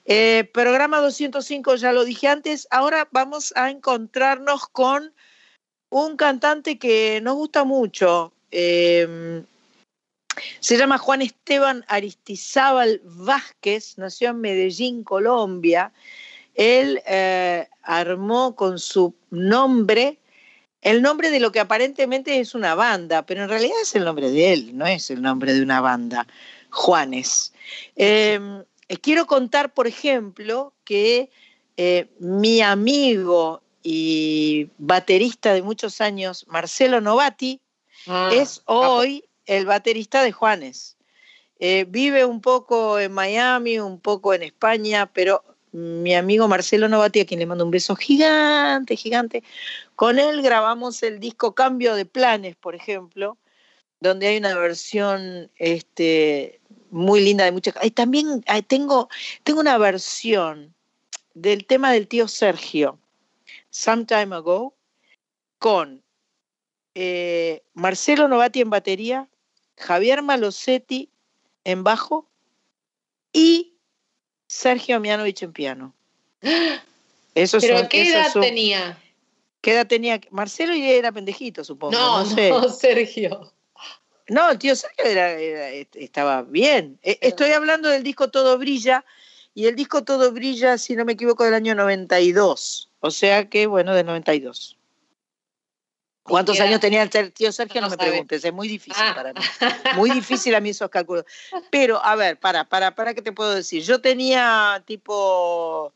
[0.06, 5.14] Eh, programa 205, ya lo dije antes, ahora vamos a encontrarnos con
[5.90, 8.34] un cantante que nos gusta mucho.
[8.52, 9.44] eh,
[10.60, 15.92] se llama Juan Esteban Aristizábal Vázquez, nació en Medellín, Colombia.
[16.54, 20.20] Él eh, armó con su nombre
[20.90, 24.30] el nombre de lo que aparentemente es una banda, pero en realidad es el nombre
[24.32, 26.28] de él, no es el nombre de una banda,
[26.70, 27.54] Juanes.
[27.96, 28.40] Eh,
[29.02, 31.30] quiero contar, por ejemplo, que
[31.78, 37.62] eh, mi amigo y baterista de muchos años, Marcelo Novati,
[38.08, 40.98] Ah, es hoy el baterista de Juanes.
[41.60, 45.44] Eh, vive un poco en Miami, un poco en España, pero
[45.78, 49.44] mi amigo Marcelo Novati, a quien le mando un beso gigante, gigante,
[49.96, 53.38] con él grabamos el disco Cambio de Planes, por ejemplo,
[54.00, 56.60] donde hay una versión este,
[56.90, 57.76] muy linda de muchas.
[57.94, 59.08] También tengo,
[59.44, 60.74] tengo una versión
[61.36, 63.00] del tema del tío Sergio,
[63.70, 64.74] Some Time Ago,
[65.60, 66.04] con
[66.96, 69.30] eh, Marcelo Novati en batería,
[69.78, 71.12] Javier Malosetti
[71.64, 72.28] en bajo
[73.32, 73.77] y
[74.58, 75.94] Sergio Mianovich en piano.
[76.42, 78.98] ¿Pero son- qué edad son- tenía?
[79.62, 80.20] ¿Qué edad tenía?
[80.32, 81.92] Marcelo ya era pendejito, supongo.
[81.94, 82.50] No, No, sé.
[82.50, 83.54] no, Sergio.
[84.30, 86.98] No, el tío Sergio era- era- est- estaba bien.
[87.04, 89.06] E- Estoy hablando del disco Todo Brilla,
[89.54, 92.90] y el disco Todo Brilla, si no me equivoco, del año 92.
[93.00, 94.77] O sea que, bueno, del 92.
[96.28, 97.82] ¿Cuántos años tenía el tío Sergio?
[97.82, 98.10] No, No me sabe.
[98.12, 99.14] preguntes, es muy difícil Ah.
[99.16, 99.40] para mí.
[99.96, 101.24] Muy difícil a mí esos cálculos.
[101.72, 103.82] Pero, a ver, para, para, para, ¿qué te puedo decir?
[103.84, 105.94] Yo tenía tipo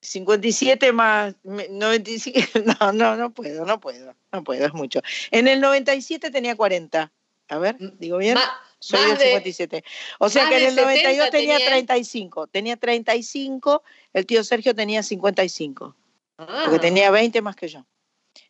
[0.00, 2.38] 57 más me- 95.
[2.80, 5.00] No, no, no puedo, no puedo, no puedo, es mucho.
[5.30, 7.10] En el 97 tenía 40.
[7.48, 8.34] A ver, digo bien.
[8.34, 9.84] Ma- Soy del de- 57.
[10.18, 11.70] O sea que en el 92 70 tenía tenía.
[11.70, 12.46] 35.
[12.48, 13.82] Tenía 35,
[14.12, 15.96] el tío Sergio tenía 55.
[16.38, 17.84] Ah, Porque tenía 20 más que yo.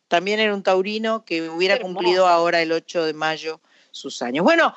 [0.07, 3.59] También era un taurino que hubiera cumplido ahora el 8 de mayo
[3.91, 4.43] sus años.
[4.43, 4.75] Bueno,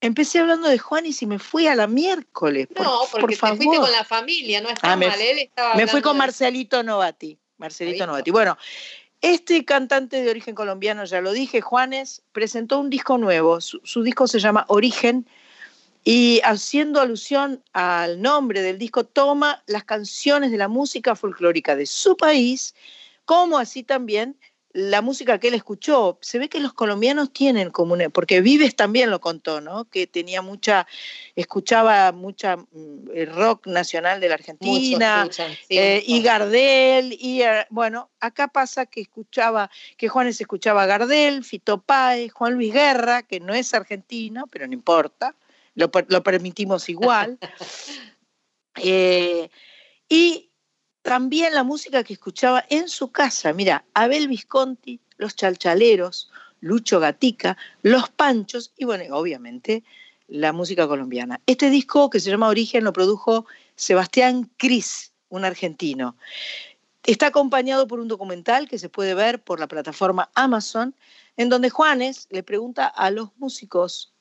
[0.00, 2.66] empecé hablando de Juan y si me fui a la miércoles.
[2.74, 3.56] Por, no, por porque te favor.
[3.56, 5.16] fuiste con la familia, no está Ah, me mal.
[5.16, 7.38] fu- Él estaba Me fui con Marcelito Novati.
[7.58, 8.06] Marcelito Marcelito.
[8.06, 8.30] Novati.
[8.30, 8.56] Bueno,
[9.20, 13.60] este cantante de origen colombiano, ya lo dije, Juanes, presentó un disco nuevo.
[13.60, 15.26] Su, su disco se llama Origen
[16.04, 21.84] y haciendo alusión al nombre del disco, toma las canciones de la música folclórica de
[21.86, 22.74] su país,
[23.28, 24.38] como así también
[24.72, 26.18] la música que él escuchó.
[26.22, 29.84] Se ve que los colombianos tienen como una, porque Vives también lo contó, ¿no?
[29.84, 30.86] Que tenía mucha,
[31.36, 36.22] escuchaba mucha mm, rock nacional de la Mucho Argentina, escuchan, sí, eh, y.
[36.22, 42.32] Gardel, y eh, bueno, acá pasa que escuchaba, que Juanes escuchaba a Gardel, Fito Páez,
[42.32, 45.34] Juan Luis Guerra, que no es argentino, pero no importa,
[45.74, 45.90] lo
[46.22, 47.38] permitimos igual.
[48.80, 49.50] Eh,
[50.08, 50.47] y
[51.02, 53.52] también la música que escuchaba en su casa.
[53.52, 56.30] Mira, Abel Visconti, Los Chalchaleros,
[56.60, 59.84] Lucho Gatica, Los Panchos y bueno, obviamente
[60.28, 61.40] la música colombiana.
[61.46, 63.46] Este disco que se llama Origen lo produjo
[63.76, 66.16] Sebastián Cris, un argentino.
[67.04, 70.94] Está acompañado por un documental que se puede ver por la plataforma Amazon,
[71.38, 74.12] en donde Juanes le pregunta a los músicos,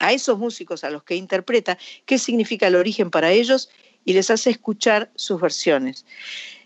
[0.00, 3.70] a esos músicos a los que interpreta, qué significa el origen para ellos
[4.04, 6.04] y les hace escuchar sus versiones.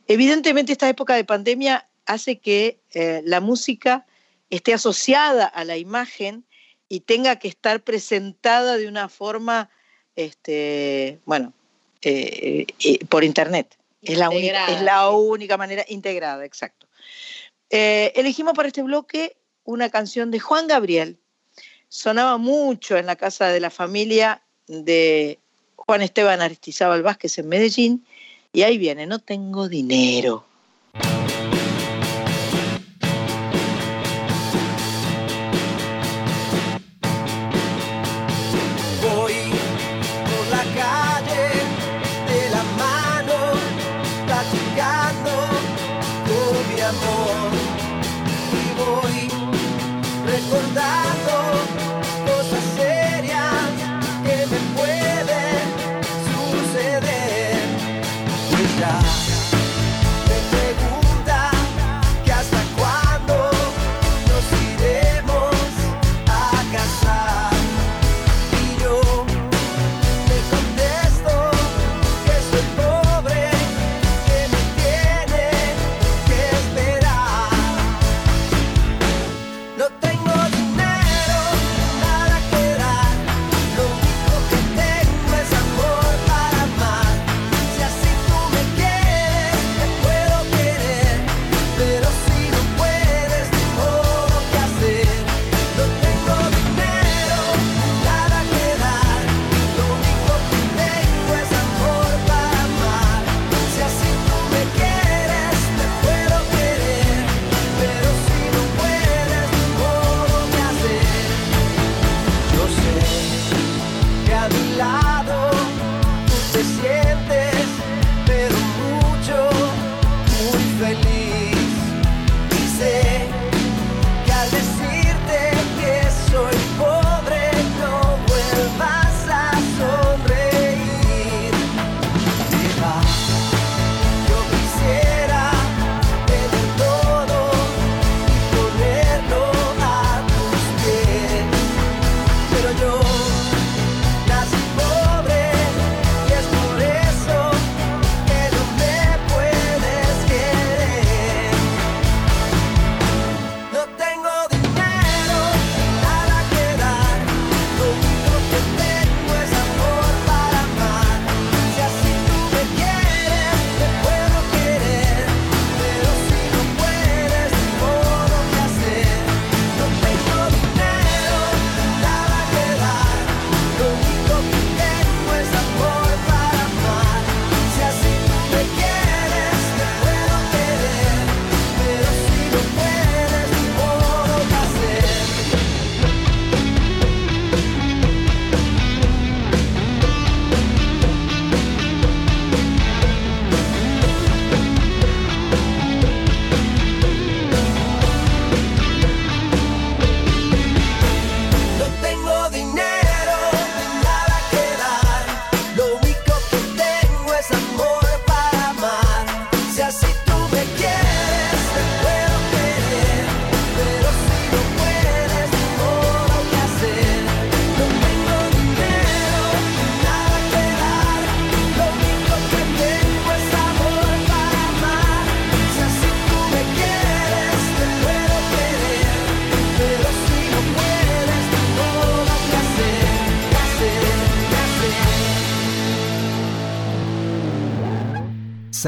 [0.06, 4.06] Evidentemente esta época de pandemia hace que eh, la música
[4.51, 6.44] esté asociada a la imagen
[6.89, 9.70] y tenga que estar presentada de una forma,
[10.16, 11.52] este, bueno,
[12.01, 13.77] eh, eh, por internet.
[14.01, 16.86] Es la, única, es la única manera integrada, exacto.
[17.69, 21.19] Elegimos para este bloque una canción de Juan Gabriel.
[21.89, 25.39] Sonaba mucho en la casa de la familia de
[25.89, 28.05] Juan Esteban Aristizábal Vázquez en Medellín.
[28.52, 30.44] Y ahí viene, no tengo dinero.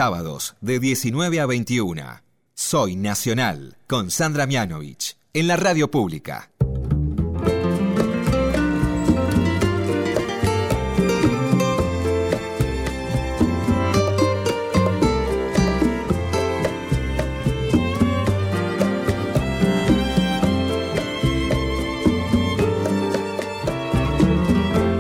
[0.01, 2.23] Sábados de 19 a 21.
[2.55, 6.51] Soy Nacional con Sandra Mianovich en la radio pública.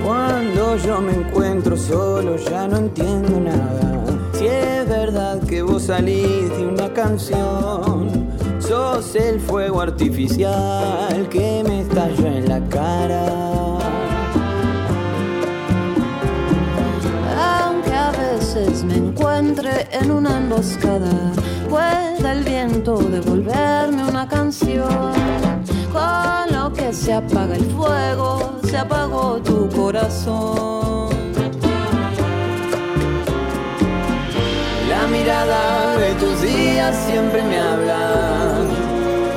[0.04, 3.89] Cuando yo me encuentro solo ya no entiendo nada.
[5.50, 8.28] Que vos salís de una canción.
[8.60, 13.26] Sos el fuego artificial que me estalló en la cara.
[17.36, 21.32] Aunque a veces me encuentre en una emboscada,
[21.68, 25.12] pueda el viento devolverme una canción.
[25.92, 31.19] Con lo que se apaga el fuego, se apagó tu corazón.
[35.40, 38.66] Mirada de tus días siempre me habla.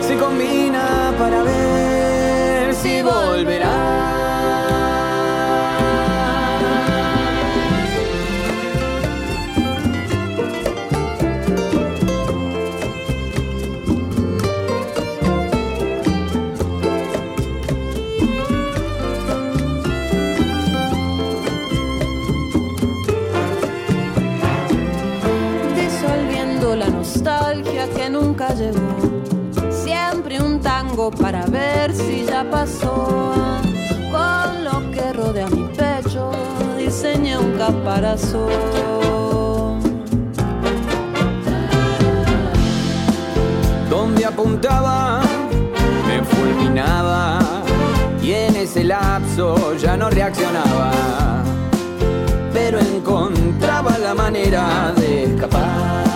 [0.01, 4.02] Se combina para ver si volverá.
[31.11, 33.33] Para ver si ya pasó.
[34.11, 36.31] Con lo que rodea mi pecho,
[36.77, 38.49] diseñé un caparazón.
[43.89, 45.21] Donde apuntaba,
[46.07, 47.39] me fulminaba.
[48.21, 50.91] Y en ese lapso ya no reaccionaba.
[52.53, 56.12] Pero encontraba la manera de escapar.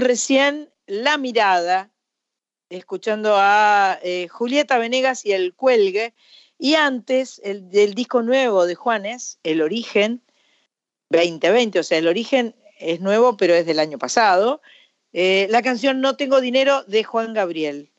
[0.00, 1.90] Recién La Mirada,
[2.70, 6.14] escuchando a eh, Julieta Venegas y El Cuelgue,
[6.58, 10.22] y antes el del disco nuevo de Juanes, El Origen
[11.10, 14.60] 2020, o sea, El Origen es nuevo, pero es del año pasado.
[15.12, 17.90] eh, la canción No Tengo Dinero de Juan Gabriel,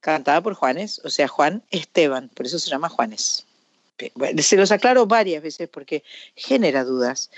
[0.00, 3.45] cantada por Juanes, o sea, Juan Esteban, por eso se llama Juanes.
[4.38, 6.02] Se los aclaro varias veces porque
[6.34, 7.30] genera dudas.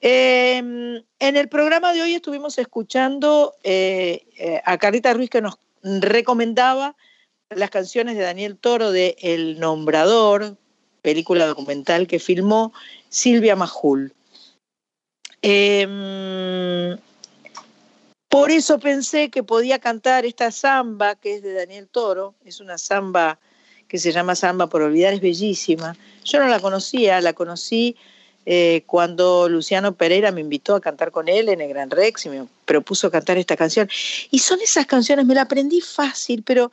[0.00, 5.58] Eh, en el programa de hoy estuvimos escuchando eh, eh, a Carlita Ruiz que nos
[5.82, 6.96] recomendaba
[7.50, 10.56] las canciones de Daniel Toro de El Nombrador,
[11.02, 12.72] película documental que filmó
[13.08, 14.12] Silvia Majul.
[15.42, 16.96] Eh,
[18.30, 22.78] por eso pensé que podía cantar esta samba que es de Daniel Toro, es una
[22.78, 23.40] samba
[23.90, 25.96] que se llama Samba por Olvidar, es bellísima.
[26.24, 27.96] Yo no la conocía, la conocí
[28.46, 32.28] eh, cuando Luciano Pereira me invitó a cantar con él en el Gran Rex y
[32.28, 33.88] me propuso cantar esta canción.
[34.30, 36.70] Y son esas canciones, me la aprendí fácil, pero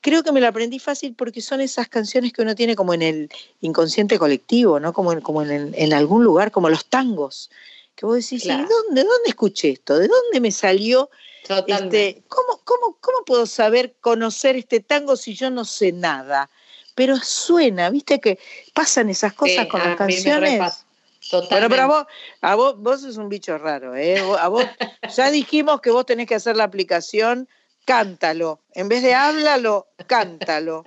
[0.00, 3.02] creo que me la aprendí fácil porque son esas canciones que uno tiene como en
[3.02, 3.30] el
[3.60, 4.92] inconsciente colectivo, ¿no?
[4.92, 7.48] Como en, como en, en algún lugar, como los tangos.
[7.94, 8.64] Que vos decís, ¿y Claro.
[8.64, 9.98] ¿de dónde, de dónde escuché esto?
[10.00, 11.10] ¿De dónde me salió?
[11.46, 12.08] Totalmente.
[12.08, 16.50] Este, ¿cómo, cómo, ¿Cómo puedo saber, conocer este tango si yo no sé nada?
[16.94, 18.38] Pero suena, ¿viste que
[18.74, 20.52] pasan esas cosas Sí, con a las canciones?
[20.52, 20.84] repasa.
[21.30, 21.68] Bueno, Totalmente.
[21.70, 22.06] pero a vos,
[22.40, 24.18] a vos, vos sos un bicho raro, ¿eh?
[24.38, 24.64] A vos,
[25.16, 27.48] ya dijimos que vos tenés que hacer la aplicación,
[27.84, 28.60] cántalo.
[28.72, 30.84] En vez de háblalo, cántalo.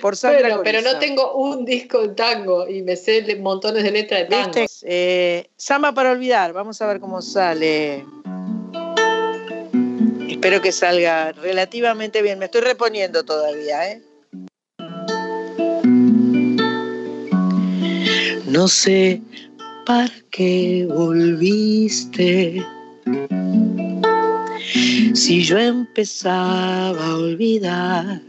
[0.00, 4.20] Por Bueno, pero no tengo un disco en tango y me sé montones de letras
[4.20, 4.66] de tango.
[4.82, 8.06] Eh, Samba para olvidar, vamos a ver cómo sale.
[10.34, 12.40] Espero que salga relativamente bien.
[12.40, 14.02] Me estoy reponiendo todavía, ¿eh?
[18.48, 19.22] No sé
[19.86, 22.66] para qué volviste.
[25.14, 28.20] Si yo empezaba a olvidar.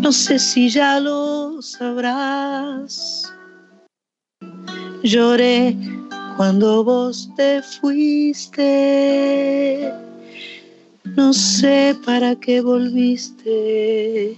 [0.00, 3.30] No sé si ya lo sabrás.
[5.02, 5.76] Lloré
[6.38, 8.62] cuando vos te fuiste.
[11.16, 14.36] No sé para qué volviste.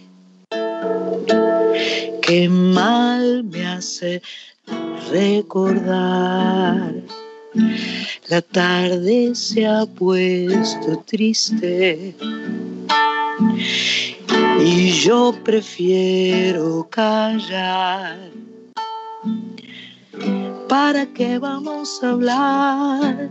[2.22, 4.22] Qué mal me hace
[5.10, 6.94] recordar.
[8.28, 12.14] La tarde se ha puesto triste
[14.64, 18.30] y yo prefiero callar.
[20.68, 23.30] ¿Para qué vamos a hablar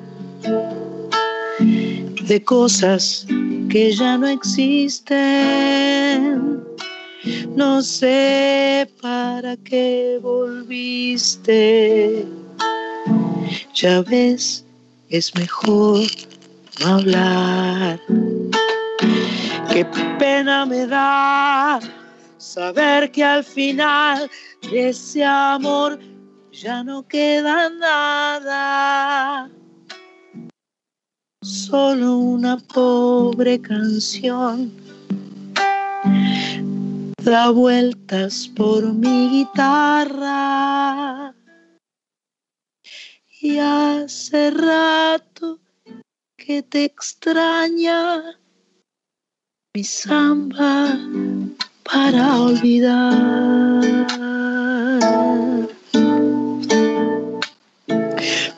[2.28, 3.26] de cosas
[3.70, 5.20] que ya no existen?
[7.56, 12.26] No sé para qué volviste.
[13.74, 14.66] Ya ves,
[15.10, 16.06] es mejor
[16.80, 18.00] no hablar.
[19.72, 19.86] Qué
[20.18, 21.80] pena me da
[22.38, 24.30] saber que al final
[24.72, 26.00] ese amor
[26.62, 29.50] ya no queda nada.
[31.42, 34.70] Solo una pobre canción
[37.24, 41.34] da vueltas por mi guitarra.
[43.42, 45.60] Y hace rato
[46.36, 48.38] que te extraña
[49.74, 51.00] mi samba
[51.84, 54.10] para olvidar.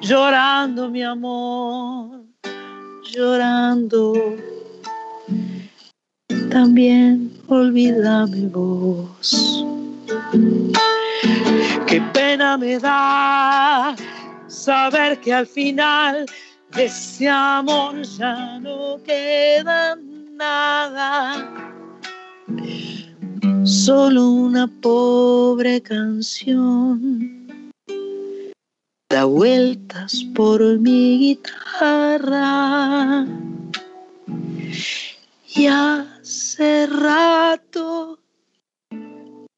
[0.00, 2.24] llorando mi amor,
[3.12, 4.36] llorando.
[6.50, 9.64] También olvídame vos.
[11.86, 13.94] Qué pena me da
[14.48, 16.26] saber que al final
[16.74, 19.96] de ese amor ya no queda
[20.32, 21.52] nada.
[23.64, 27.35] Solo una pobre canción
[29.08, 33.26] da vueltas por mi guitarra.
[35.54, 38.18] Y hace rato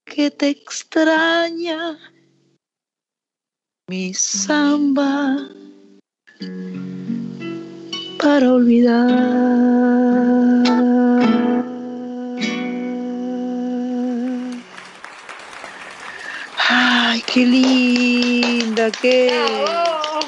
[0.05, 1.99] que te extraña
[3.89, 5.49] mi samba
[8.19, 9.49] para olvidar.
[17.19, 19.29] Ay, qué linda, qué.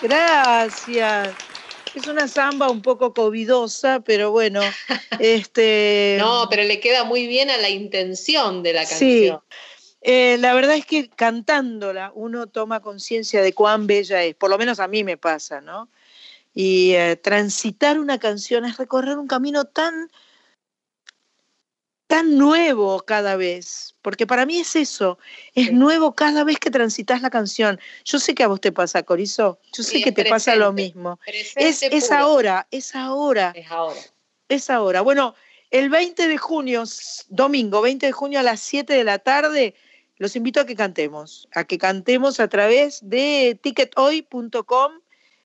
[0.03, 1.37] Gracias.
[1.95, 4.61] Es una samba un poco covidosa, pero bueno,
[5.21, 6.17] este.
[6.19, 9.29] No, pero le queda muy bien a la intención de la Sí.
[9.29, 9.41] canción.
[10.01, 14.59] Eh, la verdad es que cantándola uno toma conciencia de cuán bella es, por lo
[14.59, 15.89] menos a mí me pasa, ¿no?
[16.55, 20.11] Y eh, transitar una canción es recorrer un camino tan,
[22.11, 25.17] tan nuevo cada vez, porque para mí es eso,
[25.55, 27.79] es nuevo cada vez que transitas la canción.
[28.05, 30.73] Yo sé que a vos te pasa, Corizo, yo sé Sí, que te pasa lo
[30.73, 31.21] mismo.
[31.55, 33.53] Es, ahora, es ahora.
[33.55, 34.01] Es ahora.
[34.49, 35.03] Es ahora.
[35.03, 35.37] Bueno,
[35.71, 36.83] el 20 de junio,
[37.29, 39.77] domingo 20 de junio a las 7 de la tarde,
[40.17, 44.93] los invito a que cantemos, a que cantemos a través de tickethoy.com.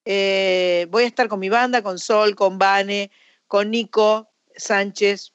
[0.04, 3.12] Eh, voy a estar con mi banda, con Sol, con Vane,
[3.46, 5.32] con Nico Sánchez,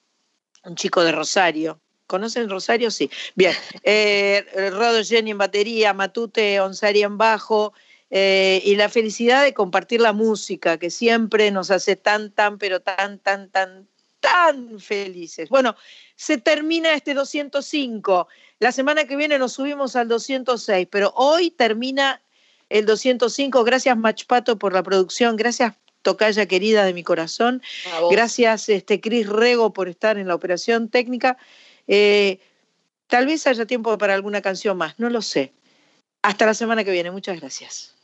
[0.63, 1.79] un chico de Rosario.
[2.07, 2.91] ¿Conocen Rosario?
[2.91, 3.09] Sí.
[3.35, 3.53] Bien.
[3.83, 7.73] Eh, Rodo Jenny en batería, Matute Onsari en bajo.
[8.13, 12.81] eh, y la felicidad de compartir la música, que siempre nos hace tan, tan, pero
[12.81, 13.87] tan, tan, tan,
[14.19, 15.47] tan felices.
[15.47, 15.77] Bueno,
[16.17, 18.27] se termina este 205.
[18.59, 22.21] La semana que viene nos subimos al 206, pero hoy termina
[22.69, 23.63] el 205.
[23.63, 25.37] Gracias, Machpato, por la producción.
[25.37, 27.61] Gracias, Tocaya querida de mi corazón.
[28.09, 31.37] Gracias, este, Cris Rego, por estar en la operación técnica.
[31.87, 32.39] Eh,
[33.07, 35.53] tal vez haya tiempo para alguna canción más, no lo sé.
[36.21, 37.11] Hasta la semana que viene.
[37.11, 37.95] Muchas gracias.